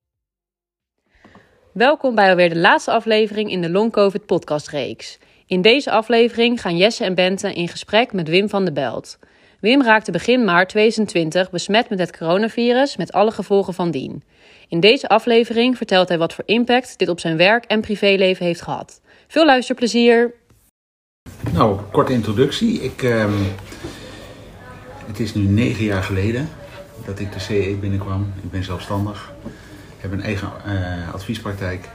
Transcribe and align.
veel 0.00 0.22
luisterplezier. 0.30 1.44
Welkom 1.72 2.14
bij 2.14 2.30
alweer 2.30 2.48
de 2.48 2.58
laatste 2.58 2.90
aflevering 2.90 3.50
in 3.50 3.62
de 3.62 3.70
Long 3.70 3.92
Covid 3.92 4.26
podcastreeks. 4.26 5.18
In 5.46 5.62
deze 5.62 5.90
aflevering 5.90 6.60
gaan 6.60 6.76
Jesse 6.76 7.04
en 7.04 7.14
Bente 7.14 7.54
in 7.54 7.68
gesprek 7.68 8.12
met 8.12 8.28
Wim 8.28 8.48
van 8.48 8.64
der 8.64 8.72
Belt. 8.72 9.18
Wim 9.60 9.82
raakte 9.82 10.10
begin 10.10 10.44
maart 10.44 10.68
2020 10.68 11.50
besmet 11.50 11.88
met 11.88 11.98
het 11.98 12.16
coronavirus 12.16 12.96
met 12.96 13.12
alle 13.12 13.30
gevolgen 13.30 13.74
van 13.74 13.90
dien. 13.90 14.22
In 14.68 14.80
deze 14.80 15.08
aflevering 15.08 15.76
vertelt 15.76 16.08
hij 16.08 16.18
wat 16.18 16.34
voor 16.34 16.44
impact 16.46 16.98
dit 16.98 17.08
op 17.08 17.20
zijn 17.20 17.36
werk 17.36 17.64
en 17.64 17.80
privéleven 17.80 18.46
heeft 18.46 18.62
gehad. 18.62 19.00
Veel 19.26 19.46
luisterplezier! 19.46 20.34
Nou, 21.52 21.80
korte 21.92 22.12
introductie. 22.12 22.80
Ik, 22.80 23.02
ehm, 23.02 23.32
het 25.06 25.20
is 25.20 25.34
nu 25.34 25.42
negen 25.42 25.84
jaar 25.84 26.02
geleden 26.02 26.48
dat 27.04 27.18
ik 27.18 27.32
de 27.32 27.38
CE 27.38 27.76
binnenkwam. 27.80 28.32
Ik 28.42 28.50
ben 28.50 28.64
zelfstandig. 28.64 29.32
heb 30.00 30.12
een 30.12 30.22
eigen 30.22 30.50
eh, 30.64 31.14
adviespraktijk. 31.14 31.88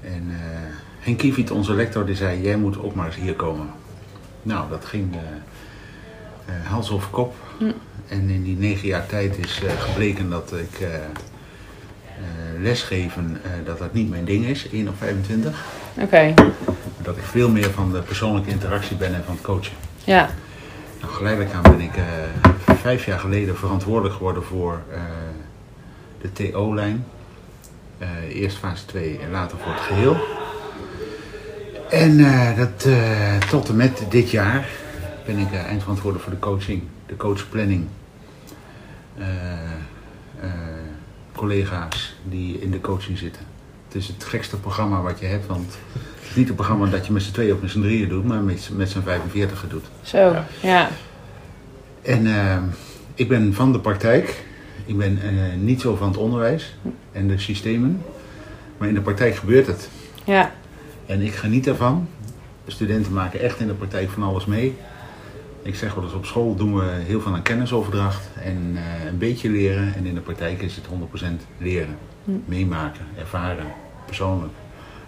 En 0.00 0.30
eh 0.30 0.82
Henk 1.00 1.18
Kiefiet, 1.18 1.50
onze 1.50 1.74
lector, 1.74 2.06
die 2.06 2.14
zei, 2.14 2.42
jij 2.42 2.56
moet 2.56 2.78
ook 2.78 2.94
maar 2.94 3.06
eens 3.06 3.16
hier 3.16 3.34
komen. 3.34 3.70
Nou, 4.42 4.70
dat 4.70 4.84
ging 4.84 5.14
eh, 5.14 6.54
hals 6.70 6.90
over 6.90 7.10
kop. 7.10 7.34
En 8.08 8.28
in 8.28 8.42
die 8.42 8.56
negen 8.56 8.88
jaar 8.88 9.06
tijd 9.06 9.38
is 9.38 9.62
gebleken 9.78 10.30
dat 10.30 10.52
ik 10.52 10.88
lesgeven, 12.60 13.40
eh, 13.42 13.50
dat 13.64 13.78
dat 13.78 13.92
niet 13.92 14.10
mijn 14.10 14.24
ding 14.24 14.44
is, 14.46 14.68
1 14.72 14.88
op 14.88 14.94
25. 14.98 15.64
Oké, 16.00 16.34
Dat 17.02 17.16
ik 17.16 17.22
veel 17.22 17.50
meer 17.50 17.70
van 17.70 17.92
de 17.92 18.00
persoonlijke 18.00 18.50
interactie 18.50 18.96
ben 18.96 19.14
en 19.14 19.22
van 19.24 19.34
het 19.34 19.44
coachen. 19.44 19.72
ja. 20.04 20.30
Nou, 21.00 21.16
geleidelijk 21.16 21.54
aan 21.54 21.62
ben 21.62 21.80
ik 21.80 21.96
eh, 21.96 22.04
vijf 22.76 23.04
jaar 23.06 23.18
geleden 23.18 23.56
verantwoordelijk 23.56 24.14
geworden 24.14 24.42
voor 24.44 24.80
eh, 24.92 25.00
de 26.20 26.32
TO-lijn. 26.32 27.04
Eh, 27.98 28.08
eerst 28.28 28.56
fase 28.56 28.84
2 28.86 29.18
en 29.18 29.30
later 29.30 29.58
voor 29.58 29.72
het 29.72 29.80
geheel. 29.80 30.16
En 31.90 32.20
eh, 32.20 32.56
dat, 32.56 32.84
eh, 32.86 33.36
tot 33.50 33.68
en 33.68 33.76
met 33.76 34.02
dit 34.08 34.30
jaar 34.30 34.68
ben 35.26 35.38
ik 35.38 35.52
eh, 35.52 35.64
eindverantwoordelijk 35.64 36.24
voor 36.30 36.38
de 36.40 36.46
coaching, 36.46 36.82
de 37.06 37.16
coachplanning. 37.16 37.86
Collega's 41.36 42.14
die 42.28 42.60
in 42.60 42.70
de 42.70 42.80
coaching 42.80 43.18
zitten. 43.18 43.42
Het 43.86 43.94
is 44.02 44.06
het 44.08 44.24
gekste 44.24 44.56
programma 44.56 45.00
wat 45.02 45.18
je 45.20 45.26
hebt, 45.26 45.46
want 45.46 45.76
het 45.92 46.28
is 46.30 46.34
niet 46.36 46.48
een 46.48 46.54
programma 46.54 46.86
dat 46.86 47.06
je 47.06 47.12
met 47.12 47.22
z'n 47.22 47.32
tweeën 47.32 47.54
of 47.54 47.60
met 47.60 47.70
z'n 47.70 47.80
drieën 47.80 48.08
doet, 48.08 48.24
maar 48.24 48.40
met, 48.40 48.60
z'n- 48.60 48.76
met 48.76 48.90
z'n 48.90 49.00
45 49.02 49.64
doet. 49.68 49.84
Zo, 50.02 50.34
ja. 50.62 50.88
En 52.02 52.26
eh, 52.26 52.56
ik 53.14 53.28
ben 53.28 53.54
van 53.54 53.72
de 53.72 53.80
praktijk. 53.80 54.44
Ik 54.86 54.96
ben 54.98 55.18
eh, 55.22 55.30
niet 55.58 55.80
zo 55.80 55.96
van 55.96 56.08
het 56.08 56.16
onderwijs 56.16 56.74
en 57.12 57.28
de 57.28 57.38
systemen. 57.38 58.02
Maar 58.78 58.88
in 58.88 58.94
de 58.94 59.00
praktijk 59.00 59.36
gebeurt 59.36 59.66
het. 59.66 59.88
Ja, 60.24 60.52
En 61.06 61.20
ik 61.20 61.34
geniet 61.34 61.66
ervan. 61.66 62.08
De 62.64 62.70
studenten 62.70 63.12
maken 63.12 63.40
echt 63.40 63.60
in 63.60 63.66
de 63.66 63.72
praktijk 63.74 64.10
van 64.10 64.22
alles 64.22 64.44
mee. 64.44 64.74
Ik 65.64 65.74
zeg 65.74 65.94
wel 65.94 66.04
eens 66.04 66.12
op 66.12 66.26
school 66.26 66.54
doen 66.54 66.74
we 66.76 66.84
heel 67.06 67.20
veel 67.20 67.32
aan 67.34 67.42
kennisoverdracht 67.42 68.28
en 68.42 68.72
eh, 68.74 69.06
een 69.08 69.18
beetje 69.18 69.50
leren. 69.50 69.94
En 69.94 70.06
in 70.06 70.14
de 70.14 70.20
praktijk 70.20 70.62
is 70.62 70.76
het 70.76 70.84
100% 70.86 71.26
leren. 71.58 71.96
Meemaken, 72.44 73.04
ervaren, 73.18 73.66
persoonlijk. 74.06 74.52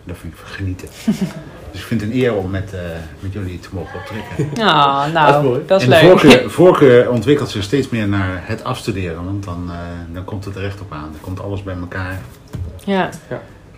Dat 0.04 0.16
vind 0.18 0.32
ik 0.32 0.38
genieten. 0.44 0.88
dus 1.72 1.80
ik 1.80 1.86
vind 1.86 2.00
het 2.00 2.10
een 2.10 2.16
eer 2.16 2.34
om 2.34 2.50
met, 2.50 2.72
eh, 2.72 2.80
met 3.20 3.32
jullie 3.32 3.58
te 3.60 3.68
mogen 3.72 3.98
optrekken. 3.98 4.64
oh, 4.66 5.00
Dat 5.02 5.06
is 5.06 5.12
nou, 5.12 5.44
mooi. 5.44 5.60
dat 5.66 5.80
is 5.80 5.86
en 5.88 5.92
de 6.00 6.06
leuk. 6.06 6.18
voorkeur, 6.20 6.50
voorkeur 6.60 7.10
ontwikkelt 7.10 7.50
zich 7.50 7.62
steeds 7.62 7.88
meer 7.88 8.08
naar 8.08 8.40
het 8.44 8.64
afstuderen, 8.64 9.24
want 9.24 9.44
dan, 9.44 9.70
eh, 9.70 9.76
dan 10.14 10.24
komt 10.24 10.44
het 10.44 10.56
er 10.56 10.64
echt 10.64 10.80
op 10.80 10.92
aan. 10.92 11.08
Dan 11.10 11.20
komt 11.20 11.40
alles 11.40 11.62
bij 11.62 11.74
elkaar. 11.80 12.20
Ja, 12.84 13.10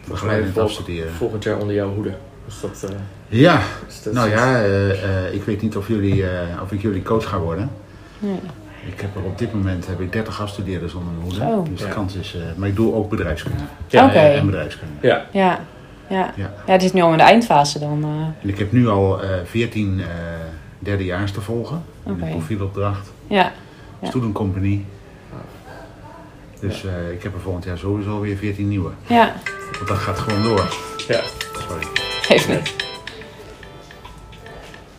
Begeleidend 0.09 0.53
Volg- 0.53 0.65
afstuderen. 0.65 1.13
Volgend 1.13 1.43
jaar 1.45 1.59
onder 1.59 1.75
jouw 1.75 1.95
hoede. 1.95 2.15
Dus 2.47 2.61
dat, 2.61 2.91
eh, 2.91 2.97
Ja, 3.29 3.61
dat 4.05 4.13
nou 4.13 4.31
ja, 4.31 4.63
eh, 4.63 5.27
eh, 5.27 5.35
ik 5.35 5.43
weet 5.45 5.63
niet 5.63 5.77
of, 5.77 5.89
jullie, 5.89 6.27
eh, 6.31 6.63
of 6.63 6.73
ik 6.73 6.83
jullie 6.83 7.03
coach 7.03 7.29
ga 7.29 7.39
worden. 7.39 7.71
Nee. 8.19 8.39
Ik 8.87 9.01
heb 9.01 9.17
er 9.17 9.23
op 9.23 9.39
dit 9.39 9.53
moment 9.55 9.87
heb 9.87 10.01
ik 10.01 10.13
30 10.13 10.41
afstudeerders 10.41 10.95
onder 10.95 11.13
mijn 11.13 11.25
hoede. 11.25 11.71
Dus 11.71 11.81
de 11.81 11.87
Ja. 11.87 11.93
kans 11.93 12.15
is, 12.15 12.35
eh, 12.35 12.41
maar 12.57 12.69
ik 12.69 12.77
doe 12.77 12.95
ook 12.95 13.11
bedrijfskunde. 13.11 13.63
Ja, 13.87 14.05
Oké. 14.07 14.19
En 14.19 14.47
bedrijfskunde. 14.47 14.93
Ja, 15.01 15.27
ja, 15.33 15.61
ja. 16.09 16.33
Ja. 16.37 16.53
Ja, 16.67 16.73
het 16.73 16.83
is 16.83 16.93
nu 16.93 17.01
al 17.03 17.11
in 17.11 17.17
de 17.17 17.23
eindfase 17.23 17.79
dan. 17.79 18.03
eh. 18.05 18.43
En 18.43 18.49
ik 18.49 18.59
heb 18.59 18.73
nu 18.73 18.89
al 18.89 19.23
eh 19.23 19.29
14 19.45 20.01
eh 20.01 20.07
derdejaars 20.79 21.33
te 21.33 21.41
volgen. 21.41 21.83
Een 22.05 22.17
profielopdracht. 22.17 23.11
ja, 23.27 23.53
Ja. 24.01 24.09
Student 24.09 24.35
Company. 24.35 24.85
Dus 26.61 26.85
eh, 26.85 27.13
ik 27.13 27.23
heb 27.23 27.35
er 27.35 27.41
volgend 27.41 27.65
jaar 27.65 27.79
sowieso 27.79 28.21
weer 28.21 28.37
14 28.37 28.69
nieuwe. 28.69 28.91
ja, 29.07 29.33
Want 29.77 29.89
dat 29.89 29.97
gaat 29.99 30.19
gewoon 30.19 30.43
door. 30.43 30.77
ja. 31.09 31.21
Sorry. 31.69 31.87
geeft 32.23 32.49
niet. 32.49 32.88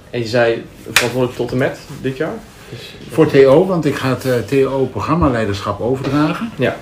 En 0.10 0.20
je 0.20 0.28
zei 0.28 0.66
verantwoordelijk 0.90 1.36
tot 1.38 1.52
en 1.52 1.58
met 1.58 1.80
dit 2.02 2.18
jaar? 2.18 2.34
Dus, 2.70 2.96
Voor 3.10 3.28
TO, 3.28 3.66
want 3.66 3.86
ik 3.86 3.96
ga 3.96 4.10
het 4.10 4.26
eh, 4.26 4.38
TO-programmaleiderschap 4.64 5.80
overdragen. 5.82 6.50
ja. 6.58 6.78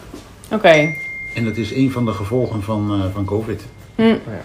Oké. 0.52 0.94
En 1.36 1.46
dat 1.46 1.56
is 1.58 1.74
een 1.74 1.92
van 1.92 2.06
de 2.06 2.12
gevolgen 2.12 2.64
van, 2.64 2.92
eh, 2.94 3.14
van 3.14 3.26
COVID. 3.26 3.64
Hm. 3.96 4.02
Oh 4.02 4.08
ja. 4.26 4.42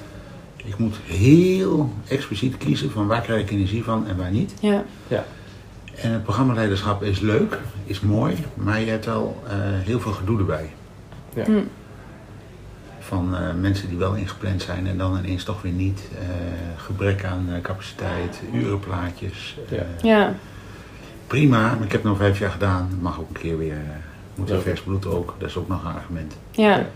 Ik 0.65 0.78
moet 0.78 0.97
heel 1.04 1.92
expliciet 2.09 2.56
kiezen 2.56 2.91
van 2.91 3.06
waar 3.06 3.21
krijg 3.21 3.42
ik 3.42 3.50
energie 3.50 3.84
van 3.84 4.06
en 4.06 4.16
waar 4.16 4.31
niet. 4.31 4.53
Ja, 4.60 4.84
Ja. 5.09 5.25
En 5.97 6.10
het 6.12 6.22
programmaleiderschap 6.22 7.03
is 7.03 7.21
leuk, 7.21 7.59
is 7.84 8.00
mooi, 8.00 8.34
maar 8.54 8.81
je 8.81 8.91
hebt 8.91 9.04
wel 9.04 9.42
eh, 9.47 9.54
heel 9.59 10.00
veel 10.00 10.12
gedoe 10.12 10.38
erbij. 10.38 10.71
Ja. 11.34 11.44
Hm. 11.44 11.60
Van 13.06 13.36
eh, 13.36 13.40
mensen 13.60 13.88
die 13.88 13.98
wel 13.98 14.14
ingepland 14.14 14.62
zijn 14.62 14.86
en 14.86 14.98
dan 14.98 15.18
ineens 15.24 15.44
toch 15.44 15.62
weer 15.62 15.72
niet. 15.72 16.00
Eh, 16.18 16.24
gebrek 16.76 17.24
aan 17.24 17.48
eh, 17.54 17.60
capaciteit, 17.60 18.40
urenplaatjes. 18.52 19.56
Ja. 19.68 19.82
ja, 20.02 20.34
Prima, 21.26 21.60
maar 21.74 21.84
ik 21.84 21.92
heb 21.92 22.02
het 22.02 22.12
nu 22.12 22.18
vijf 22.18 22.38
jaar 22.38 22.50
gedaan. 22.50 22.88
Het 22.91 23.02
mag 23.02 23.20
ook 23.20 23.28
een 23.28 23.41
keer 23.41 23.58
weer. 23.58 23.76
moet 24.34 24.48
Ja. 24.48 24.58
vers 24.58 24.80
bloed 24.80 25.06
ook, 25.06 25.34
dat 25.38 25.48
is 25.48 25.56
ook 25.56 25.68
nog 25.68 25.84
een 25.84 25.94
argument. 25.94 26.36
ja. 26.50 26.86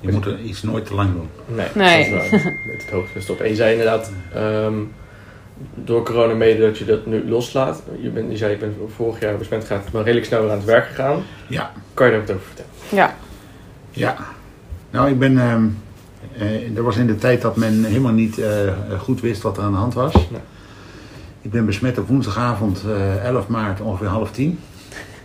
Je 0.00 0.12
moet 0.12 0.26
er 0.26 0.40
iets 0.40 0.62
nooit 0.62 0.86
te 0.86 0.94
lang 0.94 1.12
doen. 1.12 1.28
Nee, 1.46 1.66
Nee. 1.74 2.10
dat 2.10 2.22
is 2.24 2.30
waar. 2.30 2.42
Met 2.72 2.82
het 2.82 2.90
hoogste 2.90 3.32
op. 3.32 3.40
En 3.40 3.48
je 3.48 3.54
zei 3.54 3.70
inderdaad, 3.72 4.12
ehm, 4.34 4.74
door 5.74 6.04
corona 6.04 6.34
mede 6.34 6.60
dat 6.60 6.78
je 6.78 6.84
dat 6.84 7.06
nu 7.06 7.28
loslaat. 7.28 7.82
Je, 8.00 8.08
bent, 8.08 8.30
je 8.30 8.36
zei, 8.36 8.50
je 8.50 8.56
bent 8.58 8.74
vorig 8.96 9.20
jaar 9.20 9.36
besmet 9.36 9.68
maar 9.92 10.02
redelijk 10.02 10.26
snel 10.26 10.40
weer 10.40 10.50
aan 10.50 10.56
het 10.56 10.66
werk 10.66 10.86
gegaan. 10.86 11.22
Ja, 11.46 11.72
Kan 11.94 12.06
je 12.06 12.12
daar 12.12 12.20
wat 12.20 12.30
over 12.30 12.46
vertellen? 12.46 12.70
Ja, 12.90 13.14
ja. 13.90 14.16
Nou, 14.96 15.08
ik 15.10 15.18
ben. 15.18 15.38
ehm 15.38 15.64
eh, 16.38 16.76
er 16.76 16.82
was 16.82 16.96
in 16.96 17.06
de 17.06 17.16
tijd 17.16 17.42
dat 17.42 17.56
men 17.56 17.84
helemaal 17.84 18.12
niet 18.12 18.38
eh, 18.38 18.48
goed 18.98 19.20
wist 19.20 19.42
wat 19.42 19.56
er 19.56 19.62
aan 19.62 19.72
de 19.72 19.78
hand 19.78 19.94
was. 19.94 20.12
Nee. 20.12 20.40
Ik 21.42 21.50
ben 21.50 21.66
besmet 21.66 21.98
op 21.98 22.08
woensdagavond 22.08 22.82
eh 22.86 23.24
11 23.24 23.48
maart 23.48 23.80
ongeveer 23.80 24.06
half 24.06 24.30
tien. 24.30 24.58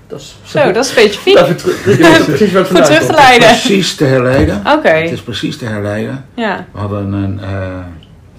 Dat 0.08 0.20
is 0.20 0.38
zo, 0.44 0.72
dat 0.72 0.84
is 0.86 0.92
specifiek. 0.92 1.38
Even 1.38 1.56
terug, 1.58 1.82
terug, 1.82 2.26
precies 2.26 2.52
wat 2.52 2.62
Goed 2.68 2.72
vandaan 2.78 2.92
terug 2.92 3.06
te 3.06 3.14
leiden. 3.14 3.48
Precies 3.48 3.96
te 3.96 4.04
herleiden. 4.04 4.62
Oké, 4.66 4.90
Het 4.90 5.12
is 5.12 5.22
precies 5.22 5.58
te 5.58 5.66
herleiden. 5.66 6.26
ja, 6.34 6.66
We 6.72 6.80
hadden 6.80 7.14
een 7.14 7.40
eh 7.40 7.80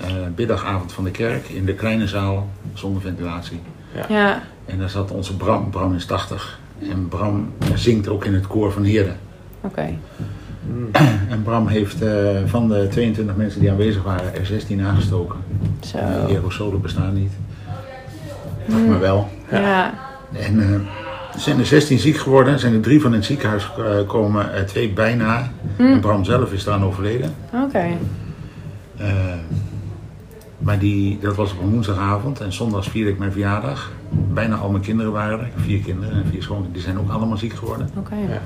eh, 0.01 0.09
middagavond 0.37 0.93
van 0.93 1.05
de 1.05 1.11
kerk 1.11 1.49
in 1.49 1.65
de 1.65 1.75
kleine 1.75 2.07
zaal 2.07 2.49
zonder 2.75 3.03
ventilatie. 3.03 3.61
ja, 4.09 4.43
En 4.67 4.79
daar 4.79 4.91
zat 4.91 5.11
onze 5.11 5.37
Bram. 5.37 5.71
Bram 5.71 5.95
is 5.95 6.05
80. 6.07 6.59
En 6.91 7.09
Bram 7.09 7.53
zingt 7.75 8.09
ook 8.09 8.25
in 8.25 8.35
het 8.35 8.47
koor 8.47 8.73
van 8.73 8.83
Heerden. 8.85 9.17
oké. 9.61 9.99
Mm. 10.67 10.89
En 11.31 11.43
Bram 11.43 11.67
heeft 11.67 12.03
eh, 12.03 12.11
van 12.47 12.69
de 12.69 12.87
22 12.91 13.37
mensen 13.37 13.61
die 13.61 13.71
aanwezig 13.71 14.03
waren 14.03 14.35
er 14.35 14.47
16 14.47 14.81
aangestoken. 14.83 15.39
Zo, 15.81 15.99
Die 16.27 16.37
aerosolen 16.37 16.81
bestaan 16.81 17.15
niet. 17.15 17.33
Dacht 18.67 18.87
maar 18.87 19.01
wel. 19.01 19.29
ja, 19.51 19.95
En 20.33 20.61
eh, 20.61 20.73
Er 21.35 21.41
zijn 21.41 21.59
er 21.59 21.67
16 21.67 21.99
ziek 21.99 22.17
geworden. 22.17 22.53
Er 22.53 22.59
zijn 22.59 22.75
er 22.75 22.81
drie 22.81 23.01
van 23.01 23.11
in 23.11 23.17
het 23.17 23.27
ziekenhuis 23.27 23.65
eh, 23.79 23.97
gekomen. 23.97 24.55
eh, 24.55 24.63
twee 24.63 24.91
bijna. 24.93 25.51
En 25.77 26.01
Bram 26.01 26.25
zelf 26.25 26.53
is 26.53 26.67
eraan 26.67 26.85
overleden. 26.85 27.35
Oké. 27.65 27.85
Eh, 28.97 29.07
maar 30.59 30.79
die, 30.79 31.19
dat 31.21 31.37
was 31.37 31.53
op 31.53 31.61
een 31.63 31.71
woensdagavond. 31.71 32.41
En 32.41 32.53
zondags 32.53 32.89
vierde 32.89 33.11
ik 33.11 33.19
mijn 33.19 33.33
verjaardag. 33.33 33.91
Bijna 34.11 34.57
al 34.57 34.71
mijn 34.71 34.83
kinderen 34.83 35.13
waren 35.13 35.39
er. 35.41 35.49
Vier 35.57 35.79
kinderen 35.81 36.15
en 36.15 36.31
vier 36.31 36.43
schoon. 36.43 36.67
Die 36.73 36.83
zijn 36.83 36.99
ook 36.99 37.11
allemaal 37.11 37.37
ziek 37.37 37.53
geworden. 37.53 37.91
Oké. 37.99 38.15
Ja. 38.15 38.41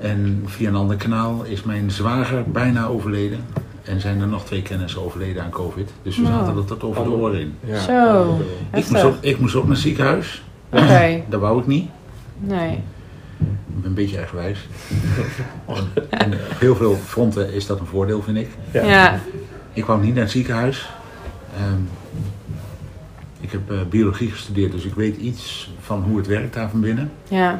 En 0.00 0.42
via 0.46 0.68
een 0.68 0.74
ander 0.74 0.96
kanaal 0.96 1.44
is 1.44 1.62
mijn 1.62 1.90
zwager 1.90 2.50
bijna 2.50 2.86
overleden. 2.86 3.44
En 3.82 4.00
zijn 4.00 4.20
er 4.20 4.26
nog 4.26 4.44
twee 4.44 4.62
kennissen 4.62 5.04
overleden 5.04 5.42
aan 5.42 5.50
covid. 5.50 5.90
Dus 6.02 6.16
we 6.16 6.26
zaten 6.26 6.56
er 6.56 6.64
tot 6.64 6.82
over 6.82 7.02
de 7.02 7.10
oren 7.10 7.40
in. 7.40 7.54
Ja. 7.64 7.78
Zo. 7.78 8.40
Ik 8.72 8.90
moest, 8.90 9.02
ook, 9.02 9.16
ik 9.20 9.38
moest 9.38 9.54
ook 9.54 9.62
naar 9.62 9.72
het 9.72 9.80
ziekenhuis. 9.80 10.42
Oké. 10.70 11.22
Dat 11.30 11.40
wou 11.40 11.60
ik 11.60 11.66
niet. 11.66 11.88
Nee. 12.38 12.70
Ik 12.70 13.84
ben 13.84 13.84
een 13.84 13.94
beetje 13.94 14.16
eigenwijs. 14.16 14.58
en, 15.66 15.88
en 16.10 16.32
op 16.32 16.58
heel 16.58 16.76
veel 16.76 16.94
fronten 16.94 17.52
is 17.52 17.66
dat 17.66 17.80
een 17.80 17.86
voordeel, 17.86 18.22
vind 18.22 18.36
ik. 18.36 18.48
Ja. 18.72 18.82
Ja. 18.84 19.20
Ik 19.72 19.82
kwam 19.82 20.00
niet 20.00 20.14
naar 20.14 20.22
het 20.22 20.32
ziekenhuis. 20.32 20.88
Ehm, 21.56 21.80
ik 23.40 23.52
heb 23.52 23.70
eh, 23.70 23.78
biologie 23.90 24.30
gestudeerd, 24.30 24.72
dus 24.72 24.84
ik 24.84 24.94
weet 24.94 25.16
iets 25.16 25.70
van 25.80 26.02
hoe 26.02 26.16
het 26.16 26.26
werkt 26.26 26.54
daar 26.54 26.70
van 26.70 26.80
binnen. 26.80 27.10
Ja. 27.28 27.56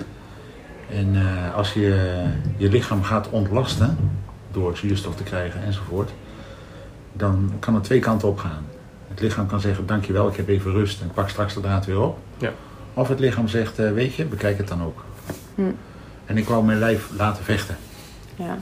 En 0.90 1.16
eh, 1.16 1.54
als 1.54 1.72
je 1.72 2.22
je 2.56 2.68
lichaam 2.68 3.02
gaat 3.02 3.30
ontlasten 3.30 3.96
door 4.52 4.76
zuurstof 4.76 5.14
te 5.16 5.22
krijgen 5.22 5.62
enzovoort, 5.62 6.10
dan 7.12 7.52
kan 7.58 7.74
het 7.74 7.84
twee 7.84 8.00
kanten 8.00 8.28
op 8.28 8.38
gaan. 8.38 8.64
Het 9.08 9.20
lichaam 9.20 9.46
kan 9.46 9.60
zeggen, 9.60 9.86
dankjewel, 9.86 10.28
ik 10.28 10.36
heb 10.36 10.48
even 10.48 10.72
rust 10.72 11.00
en 11.00 11.06
ik 11.06 11.12
pak 11.12 11.28
straks 11.28 11.54
de 11.54 11.60
draad 11.60 11.86
weer 11.86 12.00
op. 12.00 12.18
Ja. 12.36 12.50
Of 12.94 13.08
het 13.08 13.20
lichaam 13.20 13.48
zegt, 13.48 13.78
eh, 13.78 13.92
weet 13.92 14.14
je, 14.14 14.24
bekijk 14.24 14.58
het 14.58 14.68
dan 14.68 14.82
ook. 14.82 15.04
Hm. 15.54 15.62
En 16.26 16.36
ik 16.36 16.48
wou 16.48 16.64
mijn 16.64 16.78
lijf 16.78 17.08
laten 17.16 17.44
vechten. 17.44 17.76
Ja. 18.36 18.56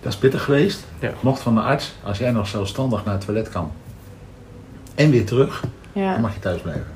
Dat 0.00 0.12
is 0.12 0.18
pittig 0.18 0.44
geweest. 0.44 0.84
Ja. 0.98 1.12
Mocht 1.20 1.40
van 1.40 1.54
de 1.54 1.60
arts, 1.60 1.94
als 2.02 2.18
jij 2.18 2.30
nog 2.30 2.46
zelfstandig 2.48 3.04
naar 3.04 3.14
het 3.14 3.24
toilet 3.24 3.48
kan 3.48 3.72
en 4.94 5.10
weer 5.10 5.26
terug, 5.26 5.60
dan 5.92 6.02
Ja. 6.02 6.18
mag 6.18 6.34
je 6.34 6.40
thuis 6.40 6.60
blijven. 6.60 6.86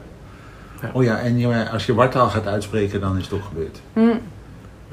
Ja. 0.82 0.90
Oh 0.93 1.02
ja, 1.02 1.19
en 1.19 1.69
als 1.70 1.87
je 1.87 1.94
wartaal 1.94 2.28
gaat 2.28 2.46
uitspreken, 2.46 3.00
dan 3.00 3.16
is 3.19 3.25
het 3.25 3.32
ook 3.32 3.44
gebeurd. 3.44 3.81
Hm. 3.93 4.16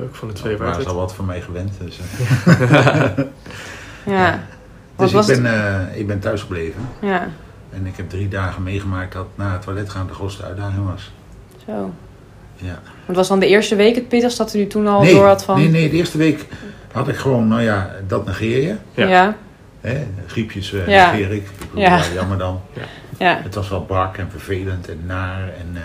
Ook 0.01 0.15
van 0.15 0.27
de 0.27 0.33
twee 0.33 0.57
Daar 0.57 0.69
is 0.69 0.75
waard. 0.75 0.87
al 0.87 0.95
wat 0.95 1.13
van 1.13 1.25
mij 1.25 1.41
gewend. 1.41 1.71
Dus. 1.83 1.99
Ja. 4.05 4.39
Wat 4.95 5.09
dus 5.11 5.21
ik, 5.29 5.33
het? 5.35 5.43
ben, 5.43 5.53
eh, 5.91 5.99
ik 5.99 6.07
ben 6.07 6.19
thuis 6.19 6.41
gebleven. 6.41 6.81
Ja. 7.01 7.27
En 7.69 7.85
ik 7.85 7.97
heb 7.97 8.09
drie 8.09 8.27
dagen 8.27 8.63
meegemaakt 8.63 9.13
dat 9.13 9.27
naar 9.35 9.51
het 9.53 9.61
toilet 9.61 9.89
gaan 9.89 10.07
de 10.07 10.13
grootste 10.13 10.43
uitdaging 10.43 10.85
was. 10.91 11.11
Zo. 11.65 11.93
Ja. 12.55 12.79
Wat 13.05 13.15
was 13.15 13.27
dan 13.27 13.39
de 13.39 13.47
eerste 13.47 13.75
week 13.75 13.95
het 13.95 14.07
pittigst 14.07 14.37
dat 14.37 14.53
u 14.53 14.67
toen 14.67 14.87
al 14.87 15.01
nee, 15.01 15.13
door 15.13 15.25
had 15.25 15.43
van... 15.43 15.57
nee, 15.57 15.69
nee, 15.69 15.89
de 15.89 15.95
eerste 15.95 16.17
week 16.17 16.45
had 16.91 17.07
ik 17.07 17.15
gewoon, 17.15 17.47
nou 17.47 17.61
ja, 17.61 17.91
dat 18.07 18.25
negeer 18.25 18.61
je. 18.61 18.75
Ja. 18.93 19.07
Ja. 19.07 19.35
Hè? 19.81 20.07
Griepjes 20.27 20.73
eh, 20.73 20.87
Ja. 20.87 21.11
negeer 21.11 21.31
ik. 21.31 21.43
ik 21.43 21.51
bedoel, 21.59 21.81
Ja. 21.81 21.97
ja, 21.97 22.03
jammer 22.13 22.37
dan. 22.37 22.61
Ja. 22.73 22.81
Het 23.27 23.55
was 23.55 23.69
wel 23.69 23.81
brak 23.85 24.17
en 24.17 24.27
vervelend 24.31 24.89
en 24.89 24.99
naar. 25.05 25.41
En, 25.41 25.67
eh, 25.73 25.81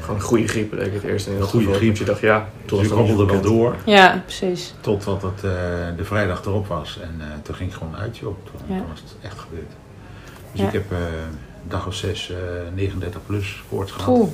Gewoon 0.00 0.16
een 0.16 0.22
goede 0.26 0.48
griep 0.48 0.72
leek 0.72 0.94
het 0.94 1.02
eerst 1.02 1.26
in 1.26 1.32
heel 1.34 1.42
Goede 1.46 1.64
geval. 1.64 1.80
griep. 1.80 1.96
Je 1.96 2.04
dacht, 2.04 2.20
ja, 2.20 2.48
toen 2.64 2.78
dus 2.82 2.90
ik 2.90 2.96
het 2.96 3.16
wel 3.30 3.40
door. 3.40 3.76
Ja, 3.84 4.22
precies. 4.24 4.74
Totdat 4.80 5.22
het 5.22 5.34
eh, 5.34 5.50
de 5.96 6.04
vrijdag 6.04 6.44
erop 6.44 6.66
was. 6.66 6.98
En 7.02 7.14
eh, 7.20 7.26
toen 7.42 7.54
ging 7.54 7.70
ik 7.70 7.76
gewoon 7.76 7.96
uit, 7.96 8.16
joh. 8.18 8.34
Toen, 8.44 8.60
Ja. 8.66 8.76
toen 8.80 8.88
was 8.88 9.00
het 9.00 9.16
echt 9.22 9.38
gebeurd. 9.38 9.70
Dus 10.52 10.60
Ja. 10.60 10.66
ik 10.66 10.72
heb 10.72 10.92
eh, 10.92 10.98
een 10.98 11.68
dag 11.68 11.86
of 11.86 11.94
zes, 11.94 12.30
eh 12.30 12.36
39 12.74 13.20
plus 13.26 13.62
koorts 13.68 13.92
gehad. 13.92 14.08
Oeh. 14.08 14.28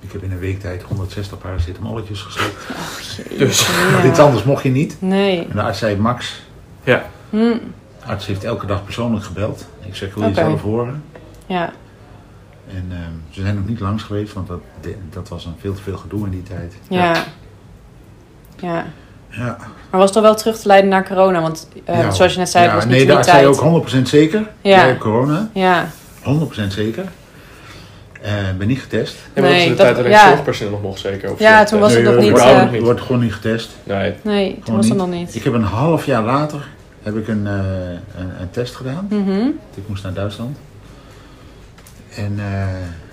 Ik 0.00 0.12
heb 0.12 0.22
in 0.22 0.32
een 0.32 0.38
week 0.38 0.60
tijd 0.60 0.82
160 0.82 1.38
paracetamolletjes 1.38 2.20
geslikt. 2.20 2.56
Dus, 3.38 3.68
Want 3.92 4.04
iets 4.04 4.18
anders 4.18 4.44
mocht 4.44 4.62
je 4.62 4.70
niet. 4.70 4.96
Nee. 5.00 5.46
En 5.50 5.56
de 5.56 5.62
arts 5.62 5.78
zei, 5.78 5.96
Max, 5.96 6.42
ja. 6.84 7.06
Hm. 7.30 7.36
de 7.38 7.60
arts 8.06 8.26
heeft 8.26 8.44
elke 8.44 8.66
dag 8.66 8.84
persoonlijk 8.84 9.24
gebeld. 9.24 9.66
Ik 9.86 9.94
zeg, 9.94 10.14
wil 10.14 10.28
je 10.28 10.34
zelf 10.34 10.62
horen? 10.62 11.02
Ja. 11.46 11.72
En 12.68 12.86
ehm, 12.90 13.10
ze 13.30 13.40
zijn 13.40 13.54
nog 13.54 13.66
niet 13.66 13.80
langs 13.80 14.02
geweest, 14.02 14.32
want 14.32 14.48
dat, 14.48 14.60
de- 14.80 14.96
dat 15.10 15.28
was 15.28 15.44
een 15.44 15.54
veel 15.60 15.74
te 15.74 15.82
veel 15.82 15.96
gedoe 15.96 16.24
in 16.24 16.30
die 16.30 16.42
tijd. 16.42 16.74
Ja. 16.88 17.14
Ja. 18.60 18.84
Ja. 19.28 19.56
Maar 19.90 20.00
was 20.00 20.04
het 20.04 20.12
dan 20.14 20.22
wel 20.22 20.34
terug 20.34 20.58
te 20.58 20.66
leiden 20.66 20.90
naar 20.90 21.06
corona? 21.08 21.40
Want 21.40 21.68
eh, 21.84 21.98
Ja. 22.00 22.10
zoals 22.10 22.32
je 22.32 22.38
net 22.38 22.48
zei, 22.50 22.64
ja, 22.64 22.70
het 22.70 22.78
was 22.78 22.88
niet 22.88 22.96
nee, 22.98 23.06
de 23.06 23.14
arts 23.16 23.28
zei 23.28 23.42
tijd. 23.44 23.58
ook 23.60 23.88
100% 23.88 24.02
zeker. 24.08 24.50
Ja. 24.60 24.96
Corona. 24.98 25.48
Ja. 25.52 25.86
100% 26.22 26.72
zeker. 26.72 27.04
Eh 28.22 28.32
ben 28.58 28.66
niet 28.66 28.78
getest. 28.80 29.16
En 29.32 29.42
dat 29.42 29.50
was 29.52 29.60
Nee, 29.60 29.68
de 29.68 29.74
dat- 29.74 29.84
tijd 29.84 29.96
dat 29.96 30.04
ik 30.04 30.10
ja. 30.12 30.28
zorgpersoneel 30.28 30.72
nog 30.72 30.82
mocht 30.82 31.00
zeker? 31.00 31.32
Of 31.32 31.38
Ja, 31.38 31.64
toen 31.64 31.80
was 31.80 31.92
het 31.94 32.02
nog 32.04 32.14
je 32.14 32.20
niet, 32.20 32.30
wordt- 32.30 32.44
eh, 32.44 32.80
wordt 32.80 33.00
gewoon 33.00 33.20
niet 33.22 33.34
getest. 33.34 33.70
Nee, 33.82 34.14
Nee, 34.22 34.60
toen 34.64 34.76
was 34.76 34.88
het 34.88 34.94
niet. 34.98 35.06
nog 35.06 35.14
niet. 35.18 35.34
Ik 35.34 35.44
heb 35.44 35.52
een 35.52 35.62
half 35.62 36.06
jaar 36.06 36.22
later 36.22 36.68
heb 37.04 37.16
ik 37.16 37.28
een, 37.28 37.46
eh, 37.46 37.54
een, 38.18 38.40
een 38.40 38.50
test 38.50 38.74
gedaan. 38.74 39.06
Mhm. 39.10 39.46
Ik 39.74 39.82
moest 39.86 40.02
naar 40.02 40.12
Duitsland. 40.12 40.56
En 42.16 42.34
eh, 42.38 42.66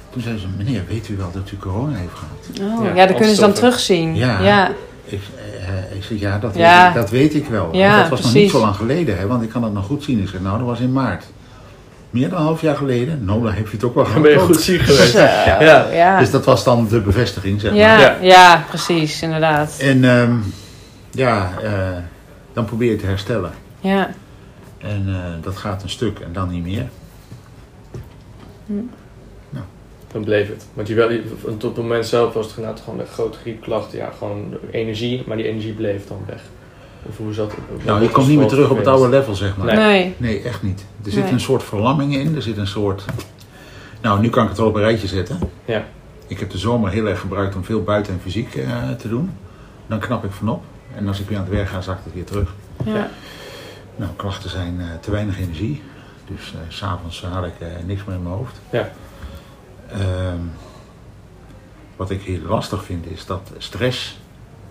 toen 0.09 0.21
zei 0.21 0.37
ze, 0.39 0.45
meneer, 0.57 0.81
weet 0.87 1.09
u 1.09 1.17
wel 1.17 1.31
dat 1.33 1.51
u 1.51 1.57
corona 1.57 1.97
heeft 1.97 2.13
gehad? 2.13 2.77
Oh, 2.79 2.85
Ja, 2.85 2.93
ja, 2.95 3.05
dat 3.05 3.15
kunnen 3.15 3.35
ze 3.35 3.41
dan 3.41 3.53
terugzien. 3.53 4.15
Ja. 4.15 4.41
Ja. 4.41 4.71
Ik, 5.03 5.21
eh, 5.61 5.95
ik 5.97 6.03
zeg, 6.03 6.19
ja, 6.19 6.37
dat, 6.37 6.55
Ja. 6.55 6.79
Weet, 6.83 6.87
ik, 6.89 7.01
dat 7.01 7.09
weet 7.09 7.35
ik 7.35 7.45
wel. 7.45 7.69
Ja, 7.75 7.99
dat 8.01 8.09
was 8.09 8.21
nog 8.21 8.33
niet 8.33 8.51
zo 8.51 8.59
lang 8.59 8.75
geleden, 8.75 9.17
hè, 9.17 9.27
want 9.27 9.43
ik 9.43 9.49
kan 9.49 9.63
het 9.63 9.73
nog 9.73 9.85
goed 9.85 10.03
zien. 10.03 10.19
Ik 10.21 10.27
zeg, 10.27 10.41
nou, 10.41 10.57
dat 10.57 10.67
was 10.67 10.79
in 10.79 10.91
maart. 10.91 11.25
Meer 12.09 12.29
dan 12.29 12.39
een 12.39 12.45
half 12.45 12.61
jaar 12.61 12.75
geleden. 12.75 13.25
Nou, 13.25 13.43
dan 13.43 13.53
heb 13.53 13.67
je 13.67 13.71
het 13.75 13.83
ook 13.83 13.95
wel 13.95 14.03
dan 14.03 14.21
ben 14.21 14.31
je 14.31 14.37
gehad. 14.37 14.51
goed 14.55 14.61
ziek 14.61 14.81
geweest. 14.81 15.13
Ja. 15.13 15.61
ja. 15.61 15.87
Ja. 15.91 16.19
Dus 16.19 16.31
dat 16.31 16.45
was 16.45 16.63
dan 16.63 16.87
de 16.87 17.01
bevestiging, 17.01 17.61
zeg 17.61 17.71
maar. 17.71 17.79
Ja, 17.79 17.99
Ja. 17.99 18.17
ja. 18.21 18.63
precies, 18.67 19.21
inderdaad. 19.21 19.77
En 19.79 20.03
ehm, 20.03 20.33
ja, 21.11 21.51
eh, 21.63 21.71
dan 22.53 22.65
probeer 22.65 22.91
je 22.91 22.95
te 22.97 23.05
herstellen. 23.05 23.51
Ja. 23.81 24.11
En 24.77 25.03
eh, 25.07 25.43
dat 25.43 25.57
gaat 25.57 25.83
een 25.83 25.89
stuk 25.89 26.19
en 26.19 26.33
dan 26.33 26.49
niet 26.49 26.63
meer. 26.63 26.89
Dan 30.11 30.23
bleef 30.23 30.47
het. 30.47 30.65
Want 30.73 30.87
je 30.87 30.93
wel, 30.93 31.09
tot 31.57 31.61
het 31.63 31.77
moment 31.77 32.05
zelf 32.05 32.33
was 32.33 32.45
het 32.47 32.55
inderdaad 32.57 32.81
gewoon 32.83 32.99
de 32.99 33.05
grote 33.05 33.37
griepklachten. 33.37 33.97
Ja, 33.97 34.11
gewoon 34.17 34.57
energie, 34.71 35.23
maar 35.25 35.37
die 35.37 35.47
energie 35.47 35.73
bleef 35.73 36.07
dan 36.07 36.17
weg. 36.25 36.41
Of 37.09 37.17
hoe 37.17 37.33
zat 37.33 37.51
het? 37.51 37.85
Nou, 37.85 38.01
je 38.01 38.09
komt 38.09 38.27
niet 38.27 38.37
meer 38.37 38.47
terug 38.47 38.69
op 38.69 38.77
het 38.77 38.87
oude 38.87 39.09
level, 39.09 39.35
zeg 39.35 39.57
maar. 39.57 39.65
Nee. 39.65 39.75
Nee. 39.85 40.13
Nee, 40.17 40.41
echt 40.41 40.63
niet. 40.63 40.85
Er 41.05 41.11
zit 41.11 41.23
Nee. 41.23 41.33
een 41.33 41.39
soort 41.39 41.63
verlamming 41.63 42.15
in. 42.15 42.35
Er 42.35 42.41
zit 42.41 42.57
een 42.57 42.67
soort... 42.67 43.05
Nou, 44.01 44.19
nu 44.21 44.29
kan 44.29 44.43
ik 44.43 44.49
het 44.49 44.57
wel 44.57 44.67
op 44.67 44.75
een 44.75 44.81
rijtje 44.81 45.07
zetten. 45.07 45.39
Ja. 45.65 45.85
Ik 46.27 46.39
heb 46.39 46.49
de 46.49 46.57
zomer 46.57 46.91
heel 46.91 47.07
erg 47.07 47.19
gebruikt 47.19 47.55
om 47.55 47.63
veel 47.63 47.83
buiten 47.83 48.13
en 48.13 48.19
fysiek 48.19 48.55
eh, 48.55 48.89
te 48.91 49.09
doen. 49.09 49.31
Dan 49.87 49.99
knap 49.99 50.23
ik 50.23 50.31
vanop. 50.31 50.63
En 50.95 51.07
als 51.07 51.19
ik 51.19 51.27
weer 51.29 51.37
aan 51.37 51.43
het 51.43 51.53
werk 51.53 51.67
ga, 51.67 51.81
zakt 51.81 52.03
het 52.03 52.13
weer 52.13 52.23
terug. 52.23 52.53
Ja. 52.85 53.09
Nou, 53.95 54.11
klachten 54.15 54.49
zijn 54.49 54.79
eh, 54.79 54.85
te 55.01 55.11
weinig 55.11 55.39
energie. 55.39 55.81
Dus 56.25 56.53
s 56.67 56.77
s'avonds 56.77 57.23
had 57.23 57.45
ik 57.45 57.59
eh, 57.59 57.67
niks 57.85 58.03
meer 58.03 58.15
in 58.15 58.23
mijn 58.23 58.35
hoofd. 58.35 58.59
Ja. 58.69 58.89
Ehm, 59.91 60.39
wat 61.95 62.09
ik 62.09 62.21
heel 62.21 62.41
lastig 62.47 62.83
vind 62.83 63.05
is 63.05 63.25
dat 63.25 63.51
stress 63.57 64.19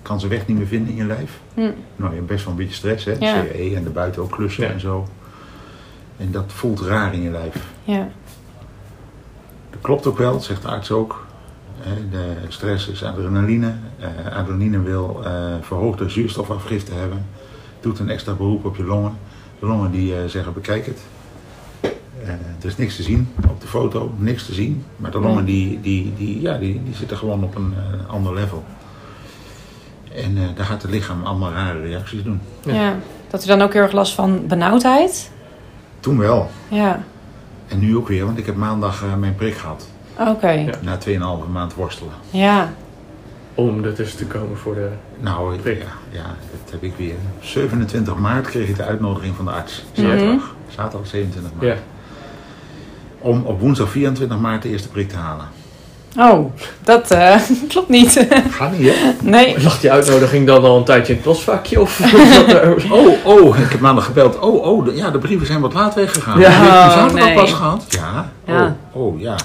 kan 0.03 0.19
zijn 0.21 0.33
weg 0.33 0.47
niet 0.47 0.57
meer 0.57 0.67
vinden 0.67 0.91
in 0.91 0.97
je 0.97 1.05
lijf. 1.05 1.41
Hm. 1.55 1.61
Nou, 1.97 2.11
je 2.11 2.17
hebt 2.17 2.27
best 2.27 2.45
wel 2.45 2.53
een 2.53 2.59
beetje 2.59 2.75
stress, 2.75 3.05
hè? 3.05 3.13
Ja. 3.19 3.43
CE 3.43 3.73
en 3.77 3.85
de 3.85 3.91
buiten 3.91 4.23
ook 4.23 4.31
klussen 4.31 4.65
Ja. 4.65 4.71
en 4.71 4.81
zo. 4.81 5.09
En 6.17 6.31
dat 6.31 6.53
voelt 6.53 6.81
raar 6.81 7.15
in 7.15 7.23
je 7.23 7.31
lijf. 7.31 7.57
Ja. 7.85 8.09
Dat 9.71 9.81
klopt 9.81 10.07
ook 10.07 10.19
wel, 10.19 10.33
dat 10.33 10.45
zegt 10.45 10.63
de 10.63 10.69
arts 10.69 10.91
ook. 10.91 11.27
Eh, 11.85 11.91
De 12.11 12.35
stress 12.49 12.89
is 12.89 13.05
adrenaline. 13.05 13.73
Eh, 13.99 14.37
adrenaline 14.37 14.81
wil 14.83 15.21
eh, 15.25 15.55
verhoogde 15.61 16.09
zuurstofafgifte 16.09 16.93
hebben. 16.95 17.27
Doet 17.81 17.99
een 17.99 18.11
extra 18.11 18.33
beroep 18.33 18.65
op 18.65 18.77
je 18.77 18.85
longen. 18.85 19.13
De 19.59 19.67
longen 19.67 19.91
die 19.91 20.17
eh, 20.17 20.25
zeggen 20.27 20.53
bekijk 20.53 20.87
het. 20.87 21.01
Eh, 22.25 22.31
er 22.31 22.67
is 22.67 22.77
niks 22.77 22.97
te 22.97 23.03
zien 23.03 23.29
op 23.49 23.61
de 23.61 23.67
foto, 23.67 24.15
niks 24.19 24.47
te 24.47 24.55
zien. 24.55 24.85
Maar 24.97 25.11
de 25.11 25.21
longen 25.21 25.45
die, 25.45 25.81
die, 25.81 26.13
die, 26.17 26.41
ja, 26.41 26.59
die, 26.59 26.83
die 26.85 26.95
zitten 26.95 27.17
gewoon 27.17 27.45
op 27.45 27.55
een 27.55 27.75
eh, 27.77 28.11
ander 28.11 28.35
level. 28.35 28.65
En 30.15 30.37
eh, 30.37 30.43
daar 30.55 30.67
gaat 30.67 30.83
het 30.83 30.91
lichaam 30.91 31.25
allemaal 31.25 31.53
rare 31.53 31.81
reacties 31.81 32.23
doen. 32.23 32.41
Ja. 32.63 32.75
Ja. 32.75 32.97
Dat 33.31 33.45
u 33.45 33.47
dan 33.47 33.63
ook 33.63 33.73
heel 33.73 33.83
erg 33.83 33.93
last 33.93 34.15
van 34.15 34.47
benauwdheid? 34.47 35.31
Toen 36.01 36.19
wel. 36.19 36.51
Ja. 36.69 37.03
En 37.69 37.79
nu 37.79 37.97
ook 37.97 38.09
weer, 38.09 38.25
want 38.25 38.39
ik 38.39 38.47
heb 38.47 38.57
maandag 38.57 39.03
eh, 39.03 39.15
mijn 39.15 39.35
prik 39.35 39.55
gehad. 39.55 39.89
Oké. 40.19 40.51
Ja. 40.51 40.75
Na 40.81 40.99
2,5 41.45 41.51
maand 41.51 41.75
worstelen. 41.75 42.13
Ja. 42.31 42.73
Om 43.55 43.85
er 43.85 43.95
tussen 43.95 44.19
te 44.19 44.25
komen 44.25 44.57
voor 44.57 44.75
de... 44.75 44.89
Nou, 45.21 45.55
ik, 45.55 45.65
ja, 45.65 45.73
ja, 46.11 46.37
dat 46.51 46.71
heb 46.71 46.83
ik 46.83 46.93
weer. 46.97 47.15
27 47.41 48.17
maart 48.17 48.47
kreeg 48.47 48.69
ik 48.69 48.77
de 48.77 48.85
uitnodiging 48.85 49.37
van 49.37 49.45
de 49.45 49.51
arts. 49.51 49.85
Mhm. 49.95 50.07
Zaterdag. 50.07 50.55
Zaterdag 50.69 51.07
27 51.09 51.53
maart. 51.61 51.67
Ja. 51.67 51.83
Om 53.19 53.43
op 53.45 53.61
woensdag 53.61 53.91
24 53.91 54.39
maart 54.39 54.63
de 54.63 54.69
eerste 54.69 54.89
prik 54.89 55.09
te 55.09 55.17
halen. 55.17 55.47
Oh, 56.19 56.53
dat 56.85 57.11
eh, 57.11 57.37
klopt 57.69 57.89
niet. 57.89 58.27
Gaat 58.51 58.79
niet, 58.79 58.95
hè? 58.95 59.11
nee. 59.23 59.63
Lag 59.63 59.81
die 59.81 59.93
uitnodiging 59.93 60.47
dan 60.47 60.65
al 60.65 60.77
een 60.77 60.85
tijdje 60.85 61.13
in 61.13 61.19
het 61.19 61.29
postvakje? 61.29 61.81
Of 61.81 61.99
was 62.13 62.35
dat 62.35 62.49
er... 62.53 62.77
Oh, 62.93 63.27
oh, 63.27 63.59
ik 63.59 63.71
heb 63.71 63.81
maandag 63.81 64.05
gebeld. 64.05 64.39
Oh, 64.39 64.67
oh, 64.67 64.85
de, 64.85 64.95
ja, 64.95 65.11
de 65.11 65.19
brieven 65.19 65.47
zijn 65.47 65.61
wat 65.61 65.73
laat 65.75 65.95
weggegaan. 65.95 66.39
Ja. 66.39 66.51
Heb 66.51 66.63
je 66.63 66.71
die 66.71 66.79
Oh, 66.79 66.91
zaterdag 66.93 67.27
nee. 67.27 67.35
pas 67.35 67.53
gehad? 67.53 67.85
Ja. 67.89 68.31
Ja. 68.45 68.77
Oh, 68.93 69.07
oh, 69.07 69.21
ja. 69.21 69.37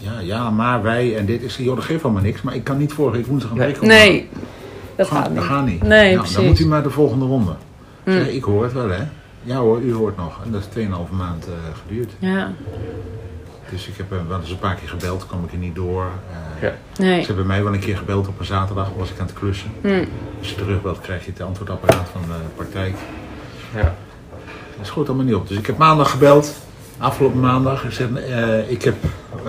Ja, 0.00 0.20
ja, 0.20 0.50
maar 0.50 0.82
wij 0.82 1.16
en 1.16 1.26
dit 1.26 1.42
is, 1.42 1.56
joh, 1.56 1.74
dat 1.76 1.84
geeft 1.84 2.04
allemaal 2.04 2.22
niks. 2.22 2.42
Maar 2.42 2.54
ik 2.54 2.64
kan 2.64 2.76
niet 2.78 2.92
vorige 2.92 3.16
week 3.16 3.26
woensdag 3.26 3.50
een 3.50 3.56
Nee. 3.56 3.66
week. 3.66 3.80
Nee, 3.80 4.28
dat 4.96 5.06
Ga- 5.06 5.14
gaat 5.16 5.26
niet. 5.28 5.36
Dat 5.38 5.44
gaat 5.44 5.66
niet. 5.66 5.82
Nee, 5.82 6.04
nou, 6.04 6.16
precies. 6.16 6.36
Dan 6.36 6.44
moet 6.46 6.58
u 6.58 6.66
maar 6.66 6.82
de 6.82 6.90
volgende 6.90 7.24
ronde. 7.24 7.52
Mm. 8.04 8.12
Zeg, 8.12 8.28
ik 8.28 8.42
hoor 8.44 8.62
het 8.62 8.72
wel, 8.72 8.88
hè? 8.90 9.02
Ja 9.42 9.56
hoor, 9.56 9.80
u 9.80 9.92
hoort 9.94 10.16
nog. 10.16 10.40
En 10.44 10.50
dat 10.50 10.60
is 10.60 10.66
2,5 10.66 11.10
maand 11.10 11.46
eh, 11.46 11.52
geduurd. 11.86 12.10
Ja, 12.18 12.52
Dus 13.70 13.86
ik 13.88 13.96
heb 13.96 14.12
eh, 14.12 14.18
wel 14.28 14.40
eens 14.40 14.50
een 14.50 14.58
paar 14.58 14.74
keer 14.74 14.88
gebeld, 14.88 15.26
kwam 15.26 15.44
ik 15.44 15.52
er 15.52 15.58
niet 15.58 15.74
door. 15.74 16.04
Eh, 16.30 16.62
Ja. 16.62 16.74
nee. 17.04 17.20
Ze 17.20 17.26
hebben 17.26 17.46
mij 17.46 17.62
wel 17.64 17.72
een 17.72 17.80
keer 17.80 17.96
gebeld 17.96 18.28
op 18.28 18.38
een 18.40 18.44
zaterdag, 18.46 18.88
was 18.96 19.10
ik 19.10 19.18
aan 19.20 19.26
het 19.26 19.34
klussen. 19.34 19.70
Hm. 19.80 20.04
Als 20.38 20.48
je 20.50 20.54
terugbelt, 20.54 21.00
krijg 21.00 21.24
je 21.24 21.30
het 21.30 21.40
antwoordapparaat 21.40 22.08
van 22.12 22.20
de 22.26 22.34
praktijk. 22.56 22.94
Ja. 23.74 23.94
Dat 24.76 24.86
schoot 24.86 25.06
allemaal 25.08 25.24
niet 25.26 25.34
op. 25.34 25.48
Dus 25.48 25.58
ik 25.58 25.66
heb 25.66 25.76
maandag 25.78 26.10
gebeld, 26.10 26.54
afgelopen 27.00 27.40
maandag. 27.40 27.84
Ik, 27.84 27.98
eh, 28.16 28.70
ik 28.70 28.82
heb 28.84 28.94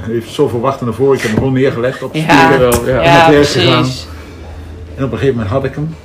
even 0.09 0.31
zoveel 0.31 0.59
wachten 0.59 0.85
naar 0.85 0.95
voren, 0.95 1.13
ik 1.15 1.21
heb 1.21 1.29
hem 1.29 1.39
gewoon 1.39 1.53
neergelegd 1.53 2.03
op 2.03 2.13
de 2.13 2.19
Ja. 2.19 2.25
ja. 2.25 2.49
naar 2.49 3.03
Ja, 3.03 3.25
het 3.25 3.33
werk 3.33 3.45
gegaan. 3.47 3.85
En 4.95 5.03
op 5.03 5.11
een 5.11 5.17
gegeven 5.17 5.35
moment 5.35 5.47
had 5.53 5.63
ik 5.63 5.75
hem. 5.75 5.95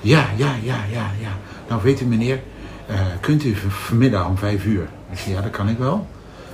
Ja, 0.00 0.24
ja, 0.36 0.46
ja, 0.62 0.76
ja, 0.92 1.10
ja. 1.20 1.28
Nou 1.68 1.80
weet 1.82 2.00
u 2.00 2.04
meneer, 2.04 2.40
eh, 2.86 2.94
kunt 3.20 3.44
u 3.44 3.56
vanmiddag 3.68 4.26
om 4.28 4.38
vijf 4.38 4.64
uur? 4.64 4.86
Ik 5.12 5.18
zei, 5.18 5.34
ja 5.34 5.40
dat 5.40 5.50
kan 5.50 5.68
ik 5.68 5.78
wel. 5.78 6.06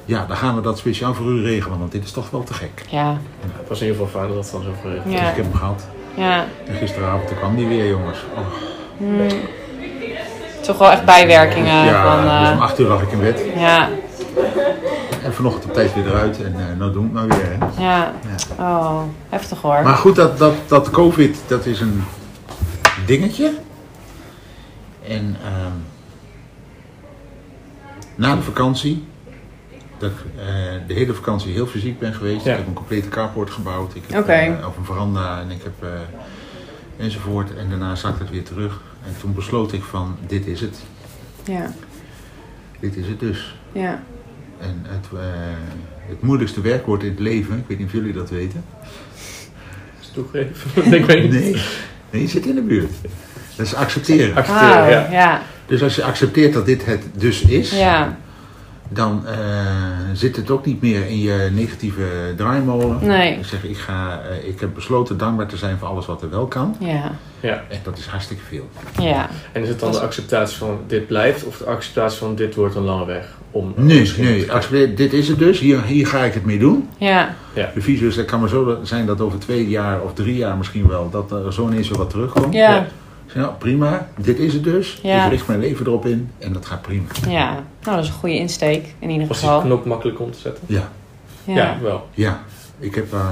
Ja, 0.05 0.25
dan 0.27 0.37
gaan 0.37 0.55
we 0.55 0.61
dat 0.61 0.79
speciaal 0.79 1.15
voor 1.15 1.27
u 1.27 1.43
regelen, 1.43 1.79
want 1.79 1.93
dit 1.93 2.05
is 2.05 2.11
toch 2.12 2.31
wel 2.31 2.43
te 2.43 2.55
gek. 2.55 2.83
Ja, 2.91 3.19
Het 3.59 3.69
was 3.69 3.81
in 3.81 3.87
ieder 3.87 4.03
geval 4.05 4.21
fijn 4.21 4.35
dat 4.35 4.45
het 4.45 4.53
dan 4.53 4.62
zo 4.62 4.88
Dus 4.91 5.12
ja, 5.12 5.31
ik 5.31 5.37
heb 5.37 5.45
hem 5.45 5.55
gehad. 5.55 5.87
ja. 6.15 6.45
En 6.67 6.75
gisteravond 6.75 7.37
kwam 7.38 7.57
die 7.57 7.67
weer, 7.67 7.88
jongens. 7.88 8.19
Oh, 8.37 8.47
Hm. 8.99 9.35
Toch 10.69 10.79
wel 10.79 10.91
echt 10.91 11.05
bijwerkingen 11.05 11.85
ja, 11.85 12.03
van... 12.03 12.23
dus 12.23 12.49
eh, 12.49 12.55
om 12.55 12.63
acht 12.63 12.79
uur 12.79 12.87
lag 12.87 13.03
ik 13.03 13.13
in 13.13 13.21
bed. 13.21 13.43
ja, 13.57 13.89
En 15.25 15.35
vanochtend 15.35 15.65
op 15.65 15.73
tijd 15.73 15.95
weer 15.95 16.07
eruit. 16.07 16.43
En 16.43 16.55
eh, 16.59 16.79
nou 16.79 16.93
doen 16.93 17.13
we 17.13 17.19
het 17.19 17.29
maar 17.29 17.39
weer. 17.39 17.59
Hè. 17.59 17.83
ja. 17.83 18.13
Oh, 18.59 19.03
heftig 19.29 19.61
hoor. 19.61 19.83
Maar 19.83 19.95
goed, 19.95 20.17
dat, 20.17 20.39
dat, 20.39 20.55
dat 20.67 20.91
COVID, 20.91 21.39
dat 21.47 21.67
is 21.67 21.81
een 21.81 22.05
dingetje. 23.07 23.53
En 25.07 25.37
ehm, 25.45 25.73
na 28.15 28.35
de 28.35 28.43
vakantie, 28.43 29.07
dat 29.99 30.11
ik 30.11 30.17
eh, 30.39 30.47
de 30.87 30.95
hele 30.95 31.15
vakantie 31.15 31.53
heel 31.53 31.67
fysiek 31.67 31.99
ben 31.99 32.15
geweest. 32.15 32.45
Ja. 32.45 32.51
Ik 32.51 32.59
heb 32.59 32.67
een 32.67 32.73
complete 32.73 33.09
carport 33.09 33.51
gebouwd. 33.51 33.95
Ik 33.95 34.03
heb 34.07 34.21
Oké. 34.21 34.59
of 34.67 34.77
een 34.77 34.85
veranda 34.85 35.41
en 35.41 35.51
ik 35.51 35.63
heb 35.63 35.83
eh, 35.83 37.05
enzovoort. 37.05 37.57
En 37.57 37.69
daarna 37.69 37.95
zak 37.95 38.19
het 38.19 38.31
weer 38.31 38.45
terug. 38.45 38.81
En 39.09 39.15
toen 39.21 39.35
besloot 39.35 39.73
ik 39.73 39.83
van, 39.83 40.17
dit 40.27 40.47
is 40.47 40.61
het. 40.61 40.77
Ja, 41.45 41.73
Dit 42.81 42.97
is 42.97 43.07
het 43.07 43.21
dus. 43.21 43.57
ja. 43.73 44.03
En 44.61 44.81
het, 44.83 45.07
eh, 45.12 45.19
het 46.09 46.23
moeilijkste 46.23 46.61
werkwoord 46.61 47.03
in 47.03 47.11
het 47.11 47.19
leven, 47.19 47.59
ik 47.59 47.65
weet 47.67 47.79
niet 47.79 47.87
of 47.87 47.93
jullie 47.93 48.12
dat 48.12 48.31
weten. 48.31 48.65
Is 50.00 50.11
toegeven? 50.15 50.93
ik 51.00 51.05
weet 51.05 51.23
niet. 51.23 51.33
Nee, 51.33 51.57
nee, 52.11 52.23
je 52.23 52.29
zit 52.29 52.47
in 52.47 52.55
de 52.55 52.61
buurt. 52.62 52.93
Dat 53.57 53.67
is 53.67 53.75
accepteren. 53.75 54.37
Accepteren, 54.37 54.71
Wauw, 54.71 54.91
ja. 54.91 55.11
ja. 55.11 55.43
Dus 55.67 55.83
als 55.83 55.95
je 55.95 56.05
accepteert 56.05 56.53
dat 56.53 56.67
dit 56.67 56.85
het 56.87 57.03
dus 57.12 57.43
is, 57.43 57.71
Ja, 57.71 58.19
dan 58.88 59.26
eh, 59.26 59.37
zit 60.12 60.37
het 60.37 60.50
ook 60.50 60.64
niet 60.66 60.83
meer 60.83 61.07
in 61.07 61.18
je 61.21 61.49
negatieve 61.52 62.02
draaimolen. 62.37 62.99
Nee. 63.07 63.38
Ik 63.38 63.45
zeg, 63.45 63.64
ik, 63.64 63.76
ga, 63.78 64.21
eh, 64.30 64.49
ik 64.49 64.61
heb 64.61 64.75
besloten 64.75 65.18
dankbaar 65.18 65.47
te 65.47 65.57
zijn 65.57 65.78
voor 65.78 65.88
alles 65.88 66.07
wat 66.07 66.23
er 66.23 66.30
wel 66.30 66.47
kan. 66.47 66.76
ja, 66.80 67.12
Ja. 67.40 67.62
En 67.68 67.78
dat 67.83 67.99
is 67.99 68.07
hartstikke 68.07 68.42
veel. 68.49 68.68
ja. 68.99 69.28
En 69.52 69.62
is 69.62 69.68
het 69.68 69.80
dan 69.80 69.92
de 69.92 70.00
acceptatie 70.00 70.59
van 70.59 70.78
dit 70.87 71.07
blijft 71.07 71.45
of 71.45 71.57
de 71.59 71.64
acceptatie 71.64 72.18
van 72.18 72.35
dit 72.35 72.54
wordt 72.54 72.75
een 72.75 72.83
lange 72.85 73.07
weg? 73.07 73.37
Om 73.50 73.73
Nee, 73.76 74.02
te 74.12 74.21
nee, 74.23 74.52
accepteer, 74.52 74.95
dit 74.97 75.12
is 75.12 75.28
het 75.28 75.38
dus. 75.38 75.59
Hier, 75.61 75.83
hier 75.83 76.07
ga 76.07 76.25
ik 76.25 76.35
het 76.35 76.45
mee 76.45 76.59
doen. 76.59 76.88
Ja, 76.99 77.35
De 77.75 77.80
visus, 77.80 78.16
het 78.16 78.26
kan 78.26 78.40
maar 78.40 78.49
zo 78.49 78.78
zijn 78.83 79.07
dat 79.07 79.21
over 79.21 79.38
twee 79.38 79.68
jaar 79.68 80.00
of 80.02 80.14
drie 80.14 80.37
jaar 80.37 80.57
misschien 80.57 80.87
wel, 80.88 81.11
dat 81.11 81.33
er 81.33 81.52
zo 81.52 81.66
ineens 81.68 81.88
weer 81.88 81.99
wat 81.99 82.11
terugkomt. 82.11 82.54
ja, 82.54 82.75
Ja. 82.75 82.87
Ik 83.28 83.35
nou, 83.35 83.54
prima, 83.58 84.08
dit 84.16 84.38
is 84.38 84.52
het 84.54 84.64
dus. 84.64 84.99
Ja. 85.02 85.25
Ik 85.25 85.30
richt 85.30 85.47
mijn 85.47 85.61
leven 85.61 85.87
erop 85.87 86.06
in 86.06 86.30
en 86.38 86.52
dat 86.52 86.66
gaat 86.66 86.82
prima. 86.82 87.04
ja. 87.28 87.52
Nou, 87.52 87.97
dat 87.97 87.99
is 88.04 88.08
een 88.08 88.16
goede 88.16 88.37
insteek 88.38 88.94
in 88.99 89.11
ieder 89.11 89.26
Was 89.26 89.40
die 89.40 89.47
geval. 89.49 89.62
knop 89.62 89.85
makkelijk 89.85 90.20
om 90.20 90.30
te 90.30 90.38
zetten? 90.38 90.64
Ja, 90.66 90.88
Ja, 91.44 91.54
Ja. 91.54 91.78
wel. 91.82 92.08
ja. 92.14 92.44
Ik 92.78 92.94
heb 92.94 93.12
eh, 93.12 93.30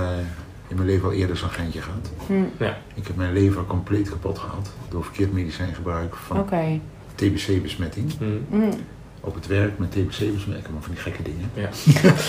in 0.69 0.77
mijn 0.77 0.89
leven 0.89 1.05
al 1.09 1.13
eerder 1.15 1.37
zo'n 1.37 1.51
geintje 1.51 1.81
gehad. 1.81 2.11
Hm, 2.27 2.65
Ik 2.95 3.07
heb 3.07 3.17
mijn 3.17 3.33
lever 3.33 3.65
compleet 3.67 4.09
kapot 4.11 4.39
gehad 4.39 4.71
door 4.89 5.05
verkeerd 5.05 5.33
medicijngebruik 5.33 6.15
van. 6.27 6.37
TBC-besmetting. 7.15 8.13
Hm. 8.19 8.25
Hm, 8.57 8.73
Op 9.21 9.35
het 9.35 9.47
werk 9.47 9.79
met 9.79 9.91
TBC-besmetting, 9.91 10.73
maar 10.73 10.83
van 10.83 10.93
die 10.93 11.01
gekke 11.01 11.23
dingen. 11.23 11.51
Ja. 11.55 11.69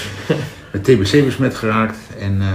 Met 0.72 0.84
TBC 0.84 1.26
besmet 1.26 1.56
geraakt 1.56 1.98
en 2.20 2.42
eh, 2.42 2.48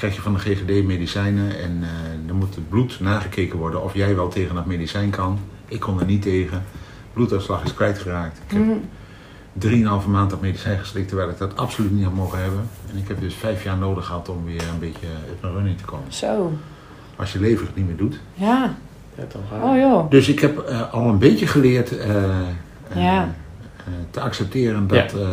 krijg 0.00 0.14
je 0.14 0.20
van 0.22 0.32
de 0.32 0.38
GGD 0.38 0.84
medicijnen 0.86 1.58
en 1.60 1.78
eh, 1.82 1.88
dan 2.26 2.36
moet 2.36 2.54
het 2.54 2.68
bloed 2.68 3.00
nagekeken 3.00 3.58
worden 3.58 3.82
of 3.82 3.94
jij 3.94 4.14
wel 4.14 4.28
tegen 4.28 4.54
dat 4.54 4.66
medicijn 4.66 5.10
kan. 5.10 5.38
Ik 5.68 5.80
kon 5.80 6.00
er 6.00 6.06
niet 6.06 6.22
tegen. 6.22 6.62
Bloeduitslag 7.12 7.64
is 7.64 7.74
kwijtgeraakt. 7.74 8.38
Ik 8.46 8.52
heb 8.56 8.62
hm. 8.62 8.70
drieënhalve 9.52 10.08
maand 10.08 10.30
dat 10.30 10.40
medicijn 10.40 10.78
geslikt 10.78 11.08
terwijl 11.08 11.28
ik 11.30 11.38
dat 11.38 11.56
absoluut 11.56 11.90
niet 11.92 12.04
had 12.04 12.14
mogen 12.14 12.38
hebben. 12.42 12.60
En 12.92 12.98
ik 12.98 13.08
heb 13.08 13.20
dus 13.20 13.34
vijf 13.34 13.64
jaar 13.64 13.76
nodig 13.76 14.06
gehad 14.06 14.28
om 14.28 14.44
weer 14.44 14.62
een 14.72 14.78
beetje 14.78 15.06
uit 15.28 15.40
mijn 15.40 15.52
running 15.54 15.78
te 15.78 15.84
komen. 15.84 16.12
Zo. 16.12 16.52
Als 17.16 17.32
je 17.32 17.40
lever 17.40 17.66
het 17.66 17.76
niet 17.76 17.86
meer 17.86 17.96
doet. 17.96 18.20
Ja. 18.34 18.74
Ja, 19.14 19.24
je. 19.52 19.62
Oh 19.62 19.76
joh. 19.76 20.10
Dus 20.10 20.28
ik 20.28 20.38
heb 20.40 20.58
eh, 20.58 20.92
al 20.92 21.08
een 21.08 21.18
beetje 21.18 21.46
geleerd 21.46 21.98
eh, 21.98 22.24
eh, 22.24 22.32
Ja. 22.94 23.34
eh, 23.76 23.84
te 24.10 24.20
accepteren 24.20 24.86
dat. 24.86 25.14
eh, 25.14 25.28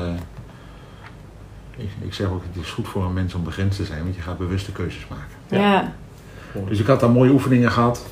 ik, 1.77 1.89
ik 2.01 2.13
zeg 2.13 2.27
ook, 2.29 2.43
het 2.53 2.63
is 2.63 2.71
goed 2.71 2.87
voor 2.87 3.03
een 3.05 3.13
mens 3.13 3.33
om 3.33 3.43
begrensd 3.43 3.77
te 3.77 3.85
zijn, 3.85 4.03
want 4.03 4.15
je 4.15 4.21
gaat 4.21 4.37
bewuste 4.37 4.71
keuzes 4.71 5.07
maken. 5.09 5.61
Ja. 5.63 5.93
Ja. 6.53 6.61
Dus 6.69 6.79
ik 6.79 6.87
had 6.87 6.99
daar 6.99 7.09
mooie 7.09 7.31
oefeningen 7.31 7.71
gehad. 7.71 8.05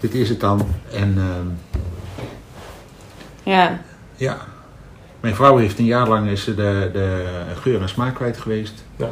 Dit 0.00 0.14
is 0.14 0.28
het 0.28 0.40
dan. 0.40 0.66
En 0.92 1.14
ehm, 1.18 1.46
Ja. 3.42 3.80
ja, 4.16 4.38
mijn 5.20 5.34
vrouw 5.34 5.56
heeft 5.56 5.78
een 5.78 5.84
jaar 5.84 6.08
lang 6.08 6.28
is 6.28 6.44
ze 6.44 6.54
de, 6.54 6.90
de 6.92 7.24
geur 7.60 7.80
en 7.80 7.88
smaak 7.88 8.14
kwijt 8.14 8.36
geweest. 8.36 8.84
Ja. 8.96 9.08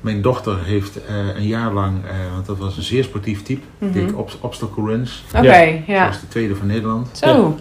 Mijn 0.00 0.22
dochter 0.22 0.64
heeft 0.64 1.04
eh, 1.04 1.36
een 1.36 1.46
jaar 1.46 1.72
lang, 1.72 2.04
eh, 2.04 2.32
want 2.32 2.46
dat 2.46 2.58
was 2.58 2.76
een 2.76 2.82
zeer 2.82 3.04
sportief 3.04 3.42
type, 3.42 3.66
deed 3.78 4.12
ob 4.12 4.30
obstacle 4.40 4.84
runs. 4.84 5.24
Oké, 5.36 5.82
ja. 5.86 6.06
was 6.06 6.20
de 6.20 6.28
tweede 6.28 6.56
van 6.56 6.66
Nederland. 6.66 7.08
Zo. 7.12 7.58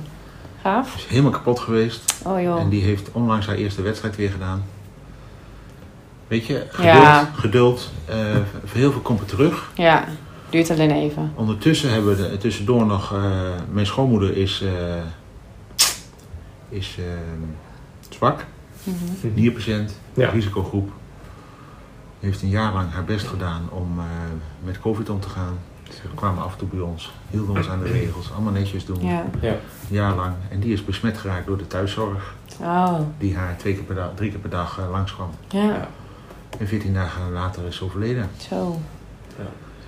Gaaf. 0.61 0.95
Is 0.95 1.05
helemaal 1.05 1.31
kapot 1.31 1.59
geweest. 1.59 2.15
Oh 2.25 2.41
joh. 2.41 2.59
En 2.59 2.69
die 2.69 2.83
heeft 2.83 3.11
onlangs 3.11 3.45
haar 3.45 3.55
eerste 3.55 3.81
wedstrijd 3.81 4.15
weer 4.15 4.29
gedaan. 4.29 4.63
Weet 6.27 6.45
je, 6.45 6.65
geduld, 6.69 6.93
Ja. 7.03 7.31
geduld. 7.35 7.91
eh, 8.05 8.15
heel 8.71 8.91
veel 8.91 9.01
komt 9.01 9.19
er 9.19 9.25
terug. 9.25 9.71
Ja. 9.75 10.05
Duurt 10.49 10.69
alleen 10.69 10.91
even. 10.91 11.31
Ondertussen 11.35 11.91
hebben 11.91 12.15
we 12.17 12.29
de, 12.29 12.37
tussendoor 12.37 12.85
nog, 12.85 13.13
eh, 13.13 13.21
mijn 13.71 13.85
schoonmoeder 13.85 14.37
is, 14.37 14.61
eh, 14.61 14.95
is 16.69 16.95
eh, 16.99 17.03
zwak, 18.09 18.45
Mhm. 18.83 19.33
nierpatiënt, 19.33 19.99
Ja. 20.13 20.29
risicogroep. 20.29 20.91
Heeft 22.19 22.41
een 22.41 22.49
jaar 22.49 22.73
lang 22.73 22.91
haar 22.91 23.03
best 23.03 23.27
gedaan 23.27 23.61
om 23.71 23.99
eh, 23.99 24.05
met 24.63 24.79
COVID 24.79 25.09
om 25.09 25.19
te 25.19 25.29
gaan. 25.29 25.57
Ze 25.89 26.01
kwamen 26.15 26.43
af 26.43 26.51
en 26.51 26.57
toe 26.57 26.67
bij 26.67 26.79
ons, 26.79 27.11
hielden 27.29 27.55
ons 27.55 27.69
aan 27.69 27.79
de 27.83 27.91
regels, 27.91 28.31
allemaal 28.31 28.53
netjes 28.53 28.85
doen. 28.85 29.05
Ja. 29.05 29.25
Ja. 29.41 29.49
Een 29.51 29.57
jaar 29.89 30.15
lang. 30.15 30.33
En 30.49 30.59
die 30.59 30.73
is 30.73 30.85
besmet 30.85 31.17
geraakt 31.17 31.47
door 31.47 31.57
de 31.57 31.67
thuiszorg, 31.67 32.33
Oh. 32.61 32.99
die 33.17 33.35
haar 33.35 33.57
twee 33.57 33.73
keer 33.73 33.83
per 33.83 33.95
dag, 33.95 34.09
drie 34.15 34.29
keer 34.29 34.39
per 34.39 34.49
dag 34.49 34.79
langskwam. 34.91 35.29
Ja. 35.47 35.87
En 36.59 36.67
14 36.67 36.93
dagen 36.93 37.31
later 37.31 37.65
is 37.67 37.75
ze 37.75 37.83
overleden. 37.83 38.29
Zo. 38.49 38.79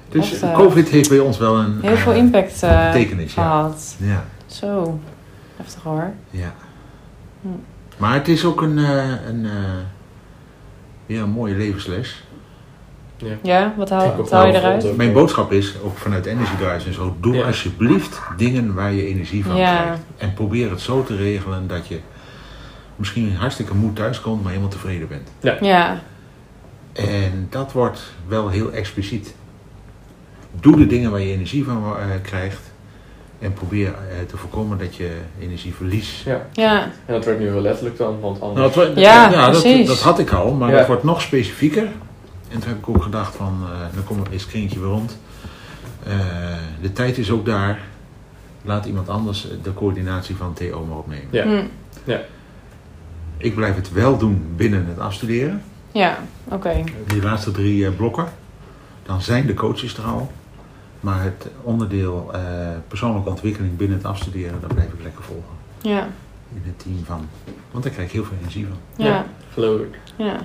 Dus 0.09 0.31
Echt, 0.33 0.41
eh, 0.41 0.53
COVID 0.53 0.89
heeft 0.89 1.09
bij 1.09 1.19
ons 1.19 1.37
wel 1.37 1.57
een 1.59 1.79
Heel 1.81 1.95
veel 1.97 2.11
eh, 2.11 2.17
impact 2.17 2.63
eh, 2.63 2.85
betekenis. 2.91 3.33
Ja. 3.33 3.41
gehad. 3.43 3.95
Ja, 3.99 4.25
Zo. 4.45 4.99
Heftig 5.55 5.83
hoor. 5.83 6.11
ja. 6.29 6.53
Hm. 7.41 7.47
Maar 7.97 8.13
het 8.13 8.27
is 8.27 8.45
ook 8.45 8.61
een, 8.61 8.77
eh, 8.77 9.03
een, 9.27 9.45
eh, 9.45 9.51
weer 11.05 11.21
een 11.21 11.29
mooie 11.29 11.55
levensles. 11.55 12.23
Ja, 13.43 13.73
wat 13.77 13.89
haal, 13.89 13.99
Denk 13.99 14.11
ook 14.11 14.17
wat 14.17 14.31
haal 14.31 14.47
je 14.47 14.53
eruit? 14.53 14.97
Mijn 14.97 15.13
boodschap 15.13 15.51
is, 15.51 15.75
ook 15.83 15.97
vanuit 15.97 16.25
Energy 16.25 16.55
Drives 16.55 16.85
en 16.85 16.93
zo, 16.93 17.15
doe 17.19 17.35
Ja. 17.35 17.45
alsjeblieft 17.45 18.21
dingen 18.37 18.73
waar 18.73 18.93
je 18.93 19.07
energie 19.07 19.45
van 19.45 19.55
Ja. 19.55 19.81
krijgt. 19.81 20.01
En 20.17 20.33
probeer 20.33 20.69
het 20.69 20.81
zo 20.81 21.03
te 21.03 21.15
regelen 21.15 21.67
dat 21.67 21.87
je 21.87 21.99
misschien 22.95 23.35
hartstikke 23.35 23.73
moe 23.75 23.93
thuiskomt, 23.93 24.39
maar 24.41 24.49
helemaal 24.51 24.71
tevreden 24.71 25.07
bent. 25.07 25.29
Ja. 25.61 26.01
En 26.97 27.47
dat 27.49 27.71
wordt 27.71 28.01
wel 28.27 28.49
heel 28.49 28.71
expliciet. 28.71 29.35
Doe 30.59 30.75
de 30.77 30.87
dingen 30.87 31.11
waar 31.11 31.21
je 31.21 31.33
energie 31.33 31.63
van 31.63 31.83
eh, 31.83 32.05
krijgt. 32.21 32.61
En 33.39 33.53
probeer 33.53 33.87
eh, 33.87 34.25
te 34.27 34.37
voorkomen 34.37 34.77
dat 34.77 34.95
je 34.95 35.11
energie 35.39 35.73
verliest. 35.73 36.23
Ja. 36.25 36.47
Ja. 36.53 36.83
En 36.83 37.13
dat 37.13 37.25
werd 37.25 37.39
nu 37.39 37.51
wel 37.51 37.61
letterlijk 37.61 37.97
dan, 37.97 38.19
want 38.19 38.41
anders... 38.41 38.75
Nou, 38.75 38.99
Ja, 38.99 39.29
dat, 39.29 39.61
precies. 39.61 39.87
dat 39.87 40.01
had 40.01 40.19
ik 40.19 40.31
al, 40.31 40.53
maar 40.53 40.71
Ja. 40.71 40.77
het 40.77 40.87
wordt 40.87 41.03
nog 41.03 41.21
specifieker. 41.21 41.83
En 42.51 42.59
toen 42.59 42.69
heb 42.69 42.77
ik 42.77 42.89
ook 42.89 43.03
gedacht 43.03 43.35
van, 43.35 43.59
eh, 43.63 43.95
dan 43.95 44.03
komt 44.03 44.27
is 44.31 44.41
het 44.41 44.49
kringetje 44.49 44.79
weer 44.79 44.89
rond. 44.89 45.17
Eh, 46.03 46.13
de 46.81 46.93
tijd 46.93 47.17
is 47.17 47.31
ook 47.31 47.45
daar. 47.45 47.79
Laat 48.61 48.85
iemand 48.85 49.09
anders 49.09 49.47
de 49.63 49.73
coördinatie 49.73 50.35
van 50.35 50.53
TO 50.53 50.85
maar 50.89 50.97
opnemen. 50.97 51.27
Ja. 51.29 51.43
Hm. 51.43 51.63
Ik 53.37 53.55
blijf 53.55 53.75
het 53.75 53.91
wel 53.93 54.17
doen 54.17 54.45
binnen 54.55 54.85
het 54.87 54.99
afstuderen. 54.99 55.61
Ja, 55.97 56.17
oké. 56.51 56.83
Die 57.07 57.21
laatste 57.21 57.51
drie 57.51 57.85
eh, 57.85 57.95
blokken, 57.95 58.25
dan 59.03 59.21
zijn 59.21 59.45
de 59.45 59.53
coaches 59.53 59.97
er 59.97 60.03
al. 60.03 60.31
Maar 60.99 61.23
het 61.23 61.47
onderdeel 61.61 62.29
eh, 62.33 62.41
persoonlijke 62.87 63.29
ontwikkeling 63.29 63.77
binnen 63.77 63.97
het 63.97 64.05
afstuderen, 64.05 64.61
dat 64.61 64.73
blijf 64.73 64.93
ik 64.93 65.03
lekker 65.03 65.23
volgen. 65.23 65.55
Ja, 65.81 66.07
In 66.53 66.61
het 66.65 66.79
team 66.79 67.03
van. 67.05 67.27
Want 67.71 67.83
daar 67.83 67.93
krijg 67.93 68.07
ik 68.07 68.13
heel 68.13 68.23
veel 68.23 68.37
energie 68.39 68.67
van. 68.67 69.05
ja, 69.05 69.25
Geloof 69.57 69.79
ik. 69.79 69.97
ja. 70.15 70.35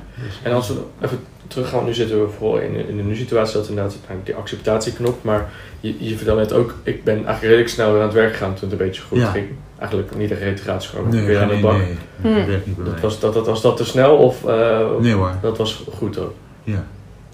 En 0.43 0.53
als 0.53 0.69
we 0.69 0.75
even 1.01 1.19
teruggaan, 1.49 1.85
nu 1.85 1.95
zitten 1.95 2.21
we 2.25 2.29
vooral 2.39 2.59
in, 2.59 2.89
in 2.89 2.97
de 2.97 3.03
nu-situatie, 3.03 3.55
dat 3.57 3.69
inderdaad 3.69 3.97
die 4.25 4.35
acceptatieknop. 4.35 5.23
Maar 5.25 5.51
je, 5.81 5.95
je 5.99 6.17
vertelde 6.17 6.41
net 6.41 6.53
ook, 6.53 6.75
ik 6.83 7.05
ben 7.05 7.15
eigenlijk 7.15 7.43
redelijk 7.43 7.69
snel 7.69 7.91
weer 7.93 8.01
aan 8.01 8.07
het 8.07 8.15
werk 8.17 8.33
gegaan 8.33 8.55
toen 8.55 8.69
het 8.71 8.81
een 8.81 8.87
beetje 8.87 9.03
goed 9.03 9.19
Ja. 9.19 9.31
ging. 9.31 9.47
Eigenlijk 9.79 10.17
niet 10.17 10.31
een 10.31 10.39
registratie, 10.39 10.91
gewoon 10.91 11.09
nee, 11.09 11.25
weer 11.25 11.41
aan 11.41 11.49
de 11.49 11.53
nee, 11.55 11.63
bak. 11.63 11.77
nee, 11.77 12.35
dat 12.37 12.47
werkt 12.47 12.67
niet 12.67 12.77
bij 12.77 12.85
Dat 12.85 12.93
mij. 12.95 13.03
was, 13.03 13.21
dat, 13.21 13.35
dat, 13.35 13.47
was 13.47 13.63
dat 13.63 13.77
te 13.77 13.85
snel 13.85 14.17
of 14.17 14.45
eh, 14.45 14.89
Nee 15.01 15.13
hoor, 15.13 15.33
dat 15.43 15.59
was 15.59 15.85
goed 15.97 16.19
ook? 16.19 16.35
ja. 16.65 16.85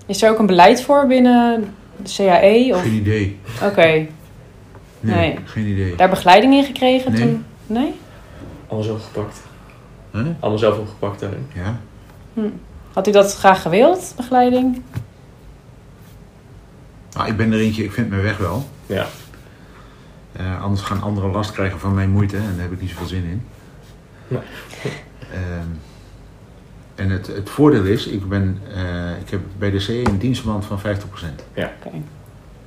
Is 0.07 0.23
er 0.23 0.31
ook 0.31 0.39
een 0.39 0.47
beleid 0.47 0.83
voor 0.83 1.07
binnen 1.07 1.75
de 1.97 2.13
CAE? 2.17 2.71
Of... 2.75 2.83
Geen 2.83 2.93
idee. 2.93 3.39
Oké, 3.65 3.83
Nee, 3.83 4.09
Nee. 5.01 5.39
geen 5.45 5.67
idee. 5.67 5.95
daar 5.97 6.09
begeleiding 6.09 6.55
in 6.55 6.65
gekregen 6.65 7.13
Nee. 7.13 7.21
toen? 7.21 7.45
Nee? 7.67 7.95
Allemaal 8.69 8.87
zelf 8.89 9.05
gepakt. 9.05 9.41
Huh? 10.25 10.35
Allemaal 10.41 10.59
zelf 10.59 10.79
opgepakt 10.79 11.21
daarin. 11.21 11.47
Ja. 11.55 11.81
Had 12.93 13.09
u 13.09 13.11
dat 13.11 13.35
graag 13.35 13.63
gewild, 13.63 14.13
begeleiding? 14.17 14.83
Nou, 17.13 17.29
ik 17.29 17.37
ben 17.37 17.53
er 17.53 17.59
eentje, 17.59 17.85
ik 17.85 17.93
vind 17.93 18.11
mijn 18.11 18.23
weg 18.23 18.37
wel. 18.37 18.69
Ja. 18.87 19.07
Eh, 20.33 20.63
anders 20.63 20.83
gaan 20.83 21.03
anderen 21.03 21.31
last 21.31 21.53
krijgen 21.53 21.79
van 21.79 21.95
mijn 21.95 22.11
moeite 22.11 22.37
en 22.37 22.53
daar 22.53 22.63
heb 22.63 22.73
ik 22.73 22.81
niet 22.81 22.91
zoveel 22.91 23.07
zin 23.07 23.25
in. 23.25 23.43
Nee. 24.29 24.41
Ehm, 25.33 25.69
en 26.95 27.11
het, 27.11 27.27
het 27.27 27.51
voordeel 27.51 27.85
is, 27.85 28.07
ik, 28.07 28.29
ben, 28.29 28.59
eh, 28.75 29.21
ik 29.21 29.31
heb 29.31 29.41
bij 29.59 29.71
de 29.71 29.79
CE 29.81 30.05
een 30.05 30.19
dienstverband 30.19 30.65
van 30.65 30.81
50%. 30.81 31.45
Oké. 31.57 31.91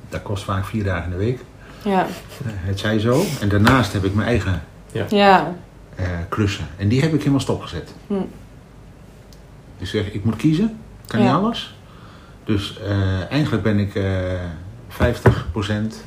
Dat 0.09 0.21
kost 0.21 0.43
vaak 0.43 0.65
vier 0.65 0.83
dagen 0.83 1.03
in 1.03 1.09
de 1.09 1.17
week. 1.17 1.39
Ja. 1.83 2.01
Eh, 2.01 2.07
het 2.43 2.79
zij 2.79 2.99
zo. 2.99 3.23
En 3.41 3.49
daarnaast 3.49 3.93
heb 3.93 4.03
ik 4.03 4.13
mijn 4.13 4.27
eigen 4.27 4.63
Ja. 5.09 5.53
Eh, 6.01 6.09
klussen. 6.29 6.67
En 6.77 6.87
die 6.87 7.01
heb 7.01 7.13
ik 7.13 7.19
helemaal 7.19 7.39
stopgezet. 7.39 7.93
Hm. 8.07 8.13
Dus 9.77 9.89
zeg, 9.89 10.11
ik 10.11 10.23
moet 10.25 10.35
kiezen. 10.35 10.77
Kan 11.07 11.19
Ja. 11.21 11.25
niet 11.25 11.43
alles. 11.43 11.75
Dus 12.43 12.79
eh, 12.79 13.31
eigenlijk 13.31 13.63
ben 13.63 13.79
ik 13.79 13.95
eh 13.95 14.03
50% 14.87 16.05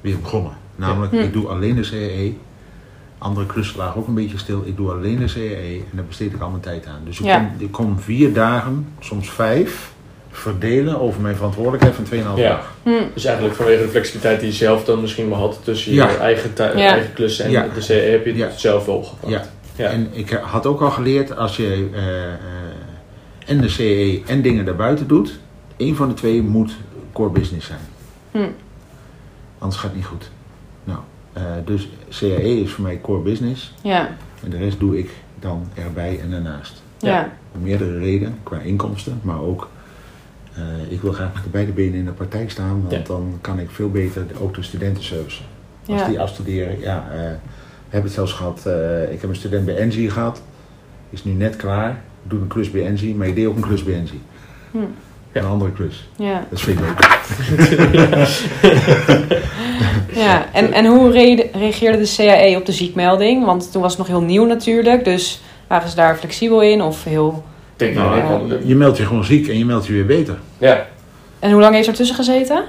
weer 0.00 0.18
begonnen. 0.18 0.52
Namelijk. 0.76 1.12
Hm. 1.12 1.18
ik 1.18 1.32
doe 1.32 1.46
alleen 1.48 1.74
de 1.74 1.88
CAE. 1.90 2.34
Andere 3.18 3.46
klussen 3.46 3.78
lagen 3.78 4.00
ook 4.00 4.06
een 4.06 4.14
beetje 4.14 4.38
stil. 4.38 4.62
Ik 4.66 4.76
doe 4.76 4.90
alleen 4.90 5.18
de 5.18 5.32
CAE 5.32 5.76
en 5.90 5.96
daar 5.96 6.04
besteed 6.04 6.32
ik 6.32 6.40
al 6.40 6.50
mijn 6.50 6.62
tijd 6.62 6.86
aan. 6.86 7.00
Dus 7.04 7.18
ik, 7.18 7.24
Ja. 7.26 7.36
kom, 7.38 7.50
ik 7.58 7.72
kom 7.72 7.98
vier 7.98 8.32
dagen, 8.32 8.86
soms 9.00 9.30
vijf, 9.30 9.92
verdelen 10.38 11.00
over 11.00 11.20
mijn 11.20 11.36
verantwoordelijkheid 11.36 11.94
van 11.94 12.04
2,5 12.04 12.36
Ja. 12.38 12.48
dag. 12.48 12.72
Hm. 12.82 12.90
Dus 13.14 13.24
eigenlijk 13.24 13.56
vanwege 13.56 13.82
de 13.82 13.88
flexibiliteit 13.88 14.40
die 14.40 14.48
je 14.48 14.54
zelf 14.54 14.84
dan 14.84 15.00
misschien 15.00 15.28
wel 15.28 15.38
had 15.38 15.60
tussen 15.64 15.92
Ja. 15.92 16.10
je 16.10 16.16
eigen, 16.16 16.50
Ja. 16.56 16.72
eigen 16.74 17.12
klussen 17.12 17.44
en 17.44 17.50
Ja. 17.50 17.66
de 17.74 17.80
CE 17.80 17.92
heb 17.92 18.24
je 18.26 18.32
het 18.44 18.60
zelf 18.60 18.86
wel 18.86 18.94
opgepakt. 18.96 19.32
Ja. 19.32 19.42
Ja. 19.76 19.88
En 19.90 20.08
ik 20.12 20.30
had 20.30 20.66
ook 20.66 20.80
al 20.80 20.90
geleerd, 20.90 21.36
als 21.36 21.56
je 21.56 21.88
eh, 21.94 22.24
eh, 22.24 22.32
en 23.46 23.60
de 23.60 23.68
CE 23.68 24.22
en 24.26 24.42
dingen 24.42 24.64
daarbuiten 24.64 25.06
doet, 25.06 25.38
één 25.76 25.96
van 25.96 26.08
de 26.08 26.14
twee 26.14 26.42
moet 26.42 26.72
core 27.12 27.30
business 27.30 27.66
zijn. 27.66 27.80
Hm. 28.30 28.50
Anders 29.58 29.80
gaat 29.80 29.90
het 29.90 29.98
niet 29.98 30.06
goed. 30.08 30.30
Nou, 30.84 30.98
eh, 31.32 31.42
dus 31.64 31.88
CAE 32.10 32.60
is 32.62 32.70
voor 32.70 32.84
mij 32.84 33.00
core 33.00 33.22
business 33.22 33.74
Ja. 33.82 34.08
en 34.44 34.50
de 34.50 34.56
rest 34.56 34.78
doe 34.80 34.98
ik 34.98 35.10
dan 35.40 35.68
erbij 35.74 36.20
en 36.22 36.30
daarnaast. 36.30 36.82
Ja. 36.98 37.32
Om 37.54 37.62
meerdere 37.62 37.98
redenen, 37.98 38.38
qua 38.42 38.58
inkomsten, 38.58 39.20
maar 39.22 39.40
ook 39.40 39.68
eh, 40.58 40.92
ik 40.92 41.00
wil 41.00 41.12
graag 41.12 41.32
met 41.34 41.50
beide 41.52 41.72
benen 41.72 41.94
in 41.98 42.04
de 42.04 42.10
praktijk 42.10 42.50
staan, 42.50 42.80
want 42.80 42.92
Ja. 42.92 42.98
dan 43.06 43.38
kan 43.40 43.58
ik 43.58 43.70
veel 43.70 43.90
beter 43.90 44.22
ook 44.40 44.54
de 44.54 44.62
studentenservice. 44.62 45.40
Als 45.86 46.00
Ja. 46.00 46.08
die 46.08 46.20
afstuderen, 46.20 46.80
ja, 46.80 47.06
eh, 47.12 47.18
we 47.18 47.94
hebben 47.94 48.02
het 48.10 48.12
zelfs 48.12 48.32
gehad, 48.32 48.66
eh, 48.66 49.12
ik 49.12 49.20
heb 49.20 49.30
een 49.30 49.36
student 49.36 49.64
bij 49.64 49.76
Engie 49.76 50.10
gehad, 50.10 50.42
is 51.10 51.24
nu 51.24 51.32
net 51.32 51.56
klaar, 51.56 51.90
ik 52.24 52.30
doe 52.30 52.40
een 52.40 52.46
klus 52.48 52.70
bij 52.70 52.86
Engie, 52.86 53.14
maar 53.14 53.26
ik 53.26 53.34
deed 53.34 53.46
ook 53.46 53.56
een 53.56 53.62
klus 53.62 53.84
bij 53.84 53.94
Engie. 53.94 54.20
Hm. 54.70 54.78
Een 55.32 55.44
andere 55.44 55.72
klus, 55.72 56.08
Ja. 56.16 56.46
dat 56.50 56.58
is 56.58 56.64
veel 56.64 56.74
leuker. 56.74 57.18
Ja, 60.14 60.46
en, 60.52 60.72
en 60.72 60.86
hoe 60.86 61.10
re- 61.12 61.48
reageerde 61.52 61.98
de 61.98 62.12
CAE 62.16 62.56
op 62.56 62.66
de 62.66 62.72
ziekmelding? 62.72 63.44
Want 63.44 63.72
toen 63.72 63.82
was 63.82 63.90
het 63.90 63.98
nog 63.98 64.08
heel 64.08 64.20
nieuw 64.22 64.44
natuurlijk, 64.44 65.04
dus 65.04 65.40
waren 65.66 65.88
ze 65.88 65.96
daar 65.96 66.16
flexibel 66.16 66.62
in 66.62 66.82
of 66.82 67.04
heel... 67.04 67.44
Ik 67.78 67.94
denk 67.94 67.94
Nou, 67.94 68.54
ik- 68.54 68.60
Je 68.64 68.74
meldt 68.74 68.96
je 68.96 69.06
gewoon 69.06 69.24
ziek 69.24 69.48
en 69.48 69.58
je 69.58 69.64
meldt 69.64 69.86
je 69.86 69.92
weer 69.92 70.06
beter. 70.06 70.38
ja. 70.58 70.86
En 71.38 71.50
hoe 71.52 71.60
lang 71.60 71.74
heeft 71.74 71.88
er 71.88 71.94
tussen 71.94 72.16
gezeten? 72.16 72.64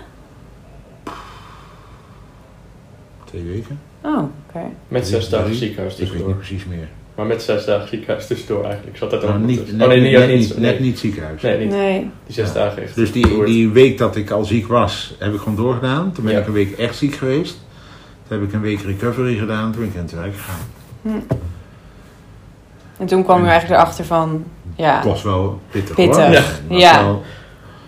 Twee 3.25 3.43
weken? 3.43 3.79
Oh, 4.01 4.23
oké. 4.47 4.65
met 4.87 5.07
zes 5.07 5.29
dagen 5.29 5.55
ziekenhuis 5.55 5.95
Ik 5.99 6.11
weet 6.11 6.25
niet 6.27 6.35
precies 6.37 6.65
meer. 6.65 6.87
Maar 7.15 7.25
met 7.25 7.41
zes 7.41 7.65
dagen 7.65 7.87
ziekenhuis 7.87 8.27
tussendoor 8.27 8.63
eigenlijk. 8.65 8.97
Zat 8.97 9.11
dat 9.11 9.21
ook 9.23 9.27
Nou, 9.29 9.39
nog 9.41 9.49
niet, 9.49 9.71
net, 9.77 9.81
oh 9.87 9.93
nee, 9.93 10.01
niet, 10.01 10.11
net, 10.11 10.27
niet, 10.29 10.57
nee. 10.57 10.71
net 10.71 10.79
niet 10.79 10.99
ziekenhuis. 10.99 11.41
Nee, 11.41 11.57
niet. 11.57 11.69
Nee. 11.69 12.09
Die 12.25 12.33
zes 12.35 12.47
Ja. 12.47 12.53
dagen 12.53 12.81
echt. 12.83 12.95
Dus 12.95 13.11
die, 13.11 13.43
die 13.45 13.69
week 13.69 13.97
dat 13.97 14.15
ik 14.15 14.29
al 14.31 14.43
ziek 14.45 14.67
was, 14.67 15.15
heb 15.19 15.33
ik 15.33 15.39
gewoon 15.39 15.55
doorgedaan. 15.55 16.11
Toen 16.11 16.23
ben 16.23 16.33
Ja. 16.33 16.39
ik 16.39 16.47
een 16.47 16.53
week 16.53 16.77
echt 16.77 16.95
ziek 16.95 17.15
geweest. 17.15 17.57
Toen 18.27 18.37
heb 18.39 18.47
ik 18.47 18.53
een 18.53 18.61
week 18.61 18.81
recovery 18.81 19.37
gedaan. 19.37 19.71
Toen 19.71 19.81
ben 19.81 19.89
ik 19.89 19.95
aan 19.95 20.01
het 20.01 20.11
werk 20.13 20.33
gegaan. 20.35 20.67
En 22.97 23.05
toen 23.05 23.23
kwam 23.23 23.43
u 23.43 23.47
eigenlijk 23.47 23.81
erachter 23.81 24.05
van, 24.05 24.43
ja, 24.79 24.95
Het 24.95 25.05
was 25.05 25.23
wel 25.23 25.59
pittig, 25.71 25.95
Pittig, 25.95 26.15
hoor. 26.23 26.31
ja. 26.33 26.41
Ja. 26.69 27.03
wel- 27.03 27.23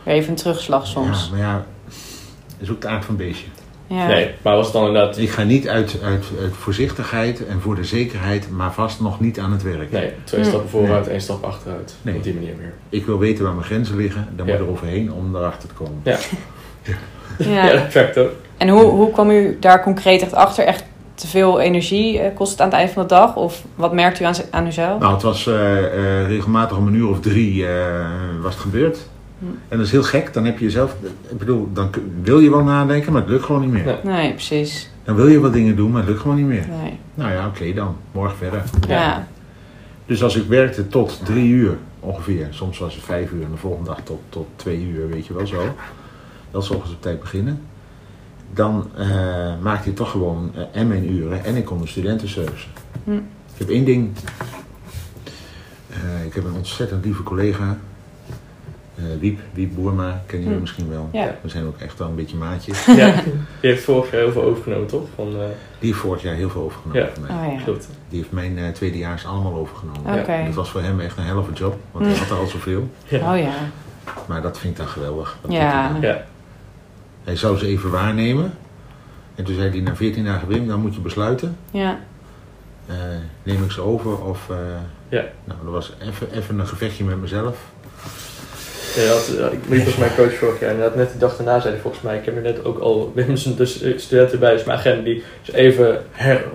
weer 0.04 0.14
even 0.16 0.30
een 0.30 0.36
terugslag 0.36 0.88
soms. 0.88 1.30
Ja, 1.32 1.36
maar 1.38 1.46
ja, 1.48 1.66
het 2.48 2.58
is 2.60 2.70
ook 2.72 2.82
de 2.82 2.88
aard 2.88 3.06
van 3.06 3.16
beestje. 3.16 3.46
Ja. 3.88 4.08
Nee, 4.08 4.32
maar 4.42 4.56
was 4.56 4.64
het 4.66 4.74
dan 4.74 4.88
inderdaad... 4.88 5.18
Ik 5.18 5.30
ga 5.30 5.44
niet 5.44 5.68
uit, 5.68 5.98
uit, 6.04 6.26
uit 6.42 6.54
voorzichtigheid 6.56 7.46
en 7.46 7.62
voor 7.62 7.76
de 7.76 7.84
zekerheid, 7.84 8.52
maar 8.52 8.74
vast 8.74 9.00
nog 9.00 9.20
niet 9.20 9.40
aan 9.40 9.52
het 9.52 9.64
werk. 9.64 9.92
Nee, 9.92 10.12
twee 10.24 10.42
Hm. 10.42 10.48
stappen 10.48 10.70
vooruit, 10.70 11.08
één 11.08 11.22
stap 11.22 11.44
achteruit. 11.44 11.96
Nee. 12.02 12.16
Op 12.16 12.24
die 12.24 12.34
manier 12.34 12.54
meer. 12.58 12.74
Ik 12.90 13.06
wil 13.06 13.18
weten 13.20 13.44
waar 13.44 13.54
mijn 13.54 13.66
grenzen 13.66 13.96
liggen. 13.98 14.28
Daar 14.36 14.46
Ja. 14.48 14.52
moet 14.58 14.62
er 14.62 14.70
overheen 14.72 15.12
om 15.14 15.36
erachter 15.36 15.70
te 15.70 15.76
komen. 15.76 16.00
Ja, 16.04 16.18
Ja. 17.38 17.66
ja. 17.66 17.72
dat 17.84 17.94
werkt 17.94 18.18
ook. 18.18 18.32
En 18.58 18.70
hoe, 18.70 18.84
hoe 18.84 19.12
kwam 19.12 19.30
u 19.30 19.58
daar 19.60 19.84
concreet 19.84 20.22
echt 20.22 20.34
achter? 20.34 20.66
Echt 20.66 20.84
te 21.22 21.28
veel 21.28 21.60
energie 21.60 22.20
eh, 22.20 22.36
kost 22.36 22.52
het 22.52 22.62
aan 22.62 22.68
het 22.68 22.76
eind 22.76 22.92
van 22.92 23.02
de 23.02 23.08
dag? 23.08 23.36
Of 23.36 23.64
wat 23.76 23.94
merkt 23.94 24.20
u 24.20 24.24
aan, 24.24 24.34
aan 24.50 24.68
uzelf? 24.68 25.00
Nou, 25.00 25.14
het 25.14 25.22
was 25.22 25.48
eh, 25.48 25.86
eh, 25.86 26.28
regelmatig 26.28 26.78
om 26.78 26.88
een 26.88 26.94
uur 26.94 27.10
of 27.10 27.20
drie 27.20 27.68
eh, 27.68 28.06
was 28.42 28.54
het 28.54 28.64
gebeurd. 28.64 28.98
Hm. 29.40 29.46
En 29.46 29.78
dat 29.78 29.86
is 29.86 29.92
heel 29.92 30.04
gek. 30.04 30.34
Dan 30.34 30.46
heb 30.46 30.58
je 30.58 30.66
jezelf, 30.66 30.96
ik 31.30 31.38
bedoel, 31.38 31.70
dan 31.74 31.90
wil 32.22 32.40
je 32.40 32.50
wel 32.50 32.64
nadenken, 32.64 33.12
maar 33.12 33.22
het 33.22 33.30
lukt 33.30 33.44
gewoon 33.44 33.62
niet 33.62 33.72
meer. 33.72 33.84
Nee. 33.84 34.14
Nee, 34.16 34.32
precies. 34.32 34.90
Dan 35.04 35.16
wil 35.16 35.28
je 35.28 35.40
wat 35.40 35.54
dingen 35.54 35.76
doen, 35.76 35.92
maar 35.92 36.02
het 36.02 36.10
lukt 36.10 36.22
gewoon 36.22 36.38
niet 36.38 36.46
meer. 36.46 36.66
Nee. 36.82 37.00
Nou 37.14 37.32
ja, 37.32 37.48
oké 37.48 37.74
dan. 37.74 37.96
Morgen 38.12 38.38
verder. 38.38 38.64
Ja. 38.88 39.02
Ja. 39.02 39.28
Dus 40.06 40.24
als 40.24 40.36
ik 40.36 40.48
werkte 40.48 40.88
tot 40.88 41.22
drie 41.26 41.50
uur 41.50 41.78
ongeveer, 42.00 42.48
soms 42.50 42.80
was 42.80 42.96
het 42.96 43.04
vijf 43.04 43.32
uur 43.32 43.44
en 43.44 43.52
de 43.52 43.58
volgende 43.58 43.90
dag 43.90 44.00
tot, 44.04 44.20
tot 44.30 44.48
twee 44.56 44.82
uur, 44.82 45.10
weet 45.10 45.26
je 45.26 45.34
wel 45.34 45.48
zo. 45.48 45.62
Dat 46.52 46.64
is 46.64 46.70
ochtends 46.70 46.94
op 46.94 47.02
tijd 47.02 47.20
beginnen. 47.20 47.62
Dan 48.54 48.90
eh 48.98 49.08
maakte 49.62 49.90
ik 49.90 49.96
toch 49.96 50.12
gewoon 50.12 50.52
eh, 50.56 50.62
en 50.72 50.88
mijn 50.88 51.12
uren 51.12 51.44
en 51.46 51.56
ik 51.56 51.66
kon 51.66 51.82
de 51.82 51.88
studentenservice. 51.88 52.68
Hm. 53.04 53.12
Ik 53.54 53.58
heb 53.58 53.70
één 53.70 53.86
ding. 53.86 54.12
Eh, 55.90 56.26
ik 56.26 56.34
heb 56.34 56.44
een 56.46 56.54
ontzettend 56.54 57.06
lieve 57.06 57.24
collega. 57.24 57.78
eh 58.96 59.04
Wiep, 59.20 59.40
Wiep 59.54 59.76
Boerma, 59.76 60.22
ken 60.26 60.42
je 60.42 60.50
Hm. 60.50 60.60
misschien 60.60 60.90
wel. 60.90 61.10
Ja. 61.12 61.36
We 61.42 61.50
zijn 61.50 61.66
ook 61.66 61.78
echt 61.78 61.98
wel 62.00 62.08
een 62.08 62.16
beetje 62.16 62.38
maatjes. 62.38 62.86
Ja, 62.86 63.14
die 63.62 63.70
heeft 63.70 63.84
vorig 63.84 64.12
jaar 64.12 64.22
heel 64.22 64.32
veel 64.32 64.44
overgenomen, 64.44 64.88
toch? 64.88 65.08
Van, 65.16 65.28
eh, 65.28 65.34
Die 65.80 65.90
heeft 65.90 66.00
vorig 66.02 66.22
jaar 66.22 66.36
heel 66.36 66.50
veel 66.50 66.62
overgenomen 66.62 67.02
Ja. 67.04 67.10
van 67.14 67.22
mij. 67.24 67.48
Oh 67.48 67.54
ja. 67.58 67.64
klopt. 67.64 67.88
Die 68.10 68.18
heeft 68.20 68.32
mijn 68.32 68.58
eh, 68.58 68.68
tweedejaars 68.70 69.26
allemaal 69.26 69.54
overgenomen. 69.56 70.20
Oké. 70.22 70.44
Dat 70.46 70.54
was 70.56 70.70
voor 70.70 70.82
hem 70.82 71.00
echt 71.00 71.18
een 71.18 71.24
helft 71.24 71.58
job, 71.58 71.76
want 71.92 72.06
hij 72.06 72.14
Hm. 72.14 72.20
had 72.22 72.30
er 72.30 72.38
al 72.38 72.48
zoveel. 72.48 72.90
Oh 73.12 73.38
ja. 73.38 73.54
Maar 74.28 74.42
dat 74.42 74.58
vind 74.60 74.72
ik 74.74 74.78
dan 74.80 74.88
geweldig. 74.88 75.38
Dat 75.42 75.52
Ja. 75.52 75.98
Ja, 76.02 76.26
hij 77.24 77.36
zou 77.36 77.58
ze 77.58 77.66
even 77.66 77.90
waarnemen. 77.90 78.54
En 79.36 79.44
toen 79.44 79.56
zei 79.56 79.70
hij 79.70 79.80
na 79.80 79.96
14 79.96 80.26
dagen, 80.26 80.48
Wim, 80.48 80.68
dan 80.68 80.80
moet 80.82 80.96
je 80.96 81.02
besluiten. 81.02 81.58
Ja. 81.72 82.00
Eh, 82.88 82.96
neem 83.44 83.64
ik 83.64 83.72
ze 83.72 83.82
over 83.82 84.24
of... 84.24 84.40
eh, 84.50 84.58
Ja. 85.10 85.24
Nou, 85.44 85.60
dat 85.64 85.72
was 85.74 85.94
even, 86.10 86.28
even 86.34 86.60
een 86.60 86.68
gevechtje 86.68 87.04
met 87.04 87.22
mezelf. 87.22 87.58
Ja, 88.96 89.08
dat, 89.42 89.52
ik 89.54 89.60
liep 89.70 89.86
als 89.86 89.96
mijn 89.98 90.12
coach 90.16 90.34
vorig 90.34 90.60
jaar. 90.60 90.72
Inderdaad, 90.72 90.96
net 90.96 91.12
de 91.12 91.18
dag 91.18 91.36
daarna 91.38 91.60
zei 91.60 91.74
hij 91.74 91.82
volgens 91.82 92.04
mij, 92.04 92.18
ik 92.18 92.26
heb 92.26 92.36
er 92.36 92.42
net 92.42 92.66
ook 92.66 92.80
al 92.80 93.12
Wim 93.16 93.36
zijn 93.36 93.56
dus 93.56 93.84
studenten 93.98 94.40
bij, 94.40 94.52
dus 94.54 94.64
mijn 94.64 94.78
agenda 94.78 95.04
die 95.04 95.24
is 95.42 95.52
even 95.52 96.02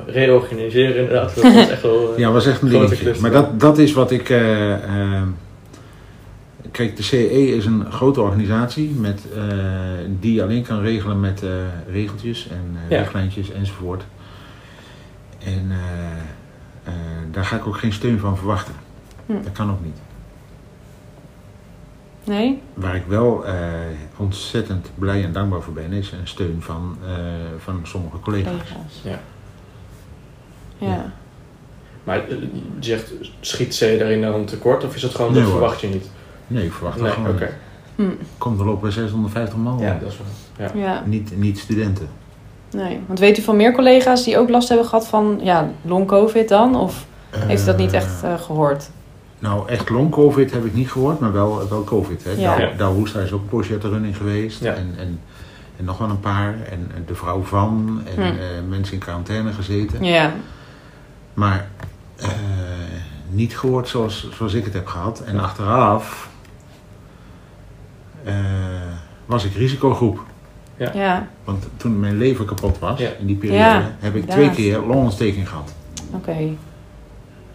reorganiseren 0.07 0.97
inderdaad. 0.97 1.35
Dat 1.35 1.45
was 1.55 1.69
echt 1.69 1.83
wel... 1.83 2.13
eh, 2.13 2.19
Ja, 2.19 2.31
was 2.31 2.47
echt 2.47 2.63
een 2.63 2.69
Grote 2.69 2.85
dingetje. 2.85 3.05
klus, 3.05 3.19
Maar 3.19 3.31
dat, 3.31 3.61
dat 3.61 3.79
is 3.79 3.93
wat 3.93 4.11
ik... 4.11 4.31
eh, 4.31 4.73
eh, 4.73 5.23
kijk, 6.77 6.97
de 6.97 7.03
CE 7.03 7.55
is 7.57 7.67
een 7.67 7.93
grote 7.93 8.21
organisatie 8.21 8.91
met, 8.91 9.21
eh, 9.35 9.43
die 10.21 10.43
alleen 10.43 10.63
kan 10.63 10.81
regelen 10.81 11.21
met 11.21 11.43
eh, 11.43 11.51
regeltjes 11.91 12.49
en 12.49 12.77
eh 12.85 12.91
Ja. 12.91 12.99
richtlijntjes 12.99 13.51
enzovoort. 13.53 14.05
En 15.39 15.67
eh, 15.71 15.77
eh, 16.85 16.93
daar 17.31 17.45
ga 17.45 17.57
ik 17.57 17.67
ook 17.67 17.79
geen 17.79 17.93
steun 17.93 18.19
van 18.19 18.37
verwachten. 18.37 18.75
Hm. 19.27 19.33
Dat 19.43 19.53
kan 19.53 19.71
ook 19.71 19.85
niet. 19.85 19.97
Nee? 22.25 22.63
Waar 22.75 22.95
ik 22.97 23.05
wel 23.09 23.47
eh, 23.47 23.55
ontzettend 24.17 24.91
blij 24.95 25.25
en 25.25 25.33
dankbaar 25.33 25.63
voor 25.63 25.73
ben, 25.73 25.93
is 25.93 26.11
een 26.13 26.29
steun 26.29 26.57
van, 26.63 26.97
eh, 27.07 27.15
van 27.59 27.81
sommige 27.83 28.21
collega's. 28.21 28.51
Collega's. 28.53 29.01
Ja. 29.05 29.21
Ja. 30.79 31.13
Maar 32.05 32.17
je 32.31 32.49
zegt, 32.81 33.13
schiet 33.41 33.77
C 33.77 33.99
daarin 33.99 34.21
dan 34.21 34.45
tekort 34.45 34.85
of 34.85 34.95
is 34.95 35.01
dat 35.01 35.15
gewoon, 35.15 35.33
Nee, 35.33 35.41
dat 35.43 35.51
hoor. 35.51 35.59
verwacht 35.61 35.81
je 35.81 35.87
niet? 35.89 36.11
Nee, 36.47 36.65
ik 36.65 36.73
verwacht 36.73 36.99
dat 36.99 37.07
Nee, 37.07 37.15
gewoon. 37.15 37.49
Hm. 37.97 38.03
Komt 38.39 38.61
er 38.61 38.67
op 38.69 38.81
bij 38.81 38.91
650 38.91 39.59
man. 39.59 39.79
Ja, 39.79 39.99
dat 40.01 40.11
is 40.11 40.19
wel. 40.19 40.69
Ja. 40.75 40.81
Ja. 40.89 41.03
Niet, 41.07 41.39
niet 41.39 41.59
studenten. 41.59 42.09
Nee. 42.71 43.01
Want 43.07 43.19
weet 43.19 43.39
u 43.39 43.43
van 43.43 43.57
meer 43.57 43.73
collega's 43.73 44.25
die 44.25 44.39
ook 44.39 44.49
last 44.49 44.69
hebben 44.69 44.87
gehad 44.87 45.07
van 45.09 45.39
ja, 45.43 45.71
long-covid 45.83 46.49
dan? 46.49 46.77
Of 46.77 47.07
heeft 47.31 47.63
u 47.63 47.67
dat 47.67 47.77
niet 47.77 47.93
Eh, 47.93 48.01
echt 48.01 48.23
eh, 48.23 48.41
gehoord? 48.41 48.91
Nou, 49.39 49.69
echt 49.69 49.89
long-covid 49.91 50.53
heb 50.53 50.65
ik 50.65 50.75
niet 50.75 50.91
gehoord, 50.91 51.21
maar 51.21 51.33
wel, 51.33 51.69
wel 51.69 51.85
covid. 51.85 52.25
Hè. 52.25 52.31
Ja. 52.31 52.93
Hoestra 52.93 53.21
is 53.21 53.33
ook 53.33 53.53
een 53.53 53.81
de 53.81 53.89
running 53.89 54.17
geweest. 54.17 54.61
Ja. 54.61 54.73
En, 54.75 54.95
en, 54.99 55.21
en 55.77 55.85
nog 55.85 55.99
wel 55.99 56.11
een 56.11 56.21
paar. 56.21 56.55
En, 56.71 56.91
en 56.95 57.05
de 57.07 57.15
vrouw 57.15 57.43
van. 57.43 58.01
En 58.05 58.15
Hm. 58.15 58.21
eh, 58.21 58.35
mensen 58.69 58.95
in 58.95 59.01
quarantaine 59.01 59.53
gezeten. 59.53 60.05
Ja. 60.05 60.33
Maar 61.35 61.69
eh, 62.17 62.29
niet 63.31 63.59
gehoord 63.59 63.89
zoals, 63.89 64.29
zoals 64.33 64.55
ik 64.55 64.65
het 64.65 64.75
heb 64.75 64.87
gehad. 64.87 65.21
En 65.21 65.41
achteraf 65.41 66.29
eh, 68.27 68.35
was 69.27 69.45
ik 69.45 69.55
risicogroep. 69.55 70.21
Ja. 70.95 71.29
Want 71.45 71.67
toen 71.77 72.01
mijn 72.01 72.19
lever 72.19 72.45
kapot 72.45 72.79
was, 72.79 72.99
Ja. 72.99 73.09
in 73.21 73.27
die 73.27 73.37
periode, 73.37 73.59
Ja, 73.63 73.97
heb 74.01 74.15
ik 74.15 74.29
twee 74.31 74.51
keer 74.51 74.79
longontsteking 74.79 75.49
gehad. 75.49 75.73
Oké. 76.15 76.37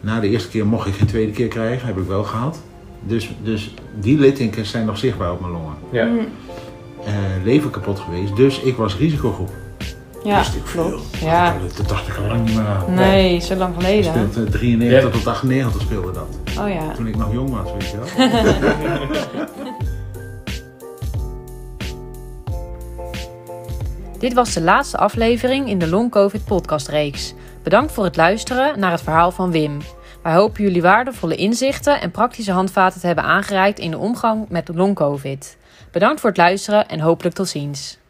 Na 0.01 0.19
de 0.19 0.29
eerste 0.29 0.49
keer 0.49 0.65
mocht 0.67 0.87
ik 0.87 0.93
geen 0.93 1.07
tweede 1.07 1.31
keer 1.31 1.47
krijgen, 1.47 1.87
heb 1.87 1.97
ik 1.97 2.07
wel 2.07 2.23
gehad. 2.23 2.61
Dus, 3.03 3.29
dus 3.43 3.73
die 3.99 4.17
littekens 4.19 4.69
zijn 4.69 4.85
nog 4.85 4.97
zichtbaar 4.97 5.31
op 5.31 5.39
mijn 5.39 5.51
longen. 5.51 5.73
Ja. 5.91 6.05
Hm. 6.07 6.17
Eh, 7.05 7.13
lever 7.43 7.69
kapot 7.69 7.99
geweest, 7.99 8.35
dus 8.35 8.59
ik 8.59 8.75
was 8.75 8.97
risicogroep. 8.97 9.49
Ja, 10.23 10.37
Wist 10.37 10.55
ik 10.55 10.65
veel. 10.65 10.87
klopt. 10.87 11.17
Ja. 11.17 11.55
Dat, 11.77 11.87
dacht 11.89 12.07
ik 12.07 12.17
al 12.17 12.25
lang 12.27 12.45
niet 12.45 12.55
meer 12.55 12.65
aan. 12.65 12.93
Nee, 12.93 13.39
zo 13.39 13.55
lang 13.55 13.75
geleden. 13.75 14.03
speelde 14.31 14.51
93 14.51 15.03
Ja. 15.03 15.17
tot 15.17 15.27
98 15.27 15.81
speelde 15.81 16.11
dat. 16.11 16.27
Oh 16.59 16.69
ja. 16.69 16.91
Toen 16.95 17.07
ik 17.07 17.15
nog 17.17 17.33
jong 17.33 17.49
was, 17.49 17.71
weet 17.73 17.89
je 17.89 17.97
wel. 17.97 18.29
Dit 24.21 24.33
was 24.33 24.53
de 24.53 24.61
laatste 24.61 24.97
aflevering 24.97 25.67
in 25.67 25.79
de 25.79 25.87
Long 25.87 26.11
Covid 26.11 26.45
podcastreeks. 26.45 27.33
Bedankt 27.63 27.91
voor 27.91 28.03
het 28.03 28.15
luisteren 28.15 28.79
naar 28.79 28.91
het 28.91 29.01
verhaal 29.01 29.31
van 29.31 29.51
Wim. 29.51 29.81
Wij 30.23 30.33
hopen 30.33 30.63
jullie 30.63 30.81
waardevolle 30.81 31.35
inzichten 31.35 32.01
en 32.01 32.11
praktische 32.11 32.51
handvaten 32.51 32.99
te 32.99 33.05
hebben 33.05 33.23
aangereikt 33.23 33.79
in 33.79 33.91
de 33.91 33.97
omgang 33.97 34.49
met 34.49 34.69
long 34.73 34.95
Covid. 34.95 35.57
Bedankt 35.91 36.19
voor 36.19 36.29
het 36.29 36.37
luisteren 36.37 36.87
en 36.87 36.99
hopelijk 36.99 37.35
tot 37.35 37.47
ziens. 37.47 38.00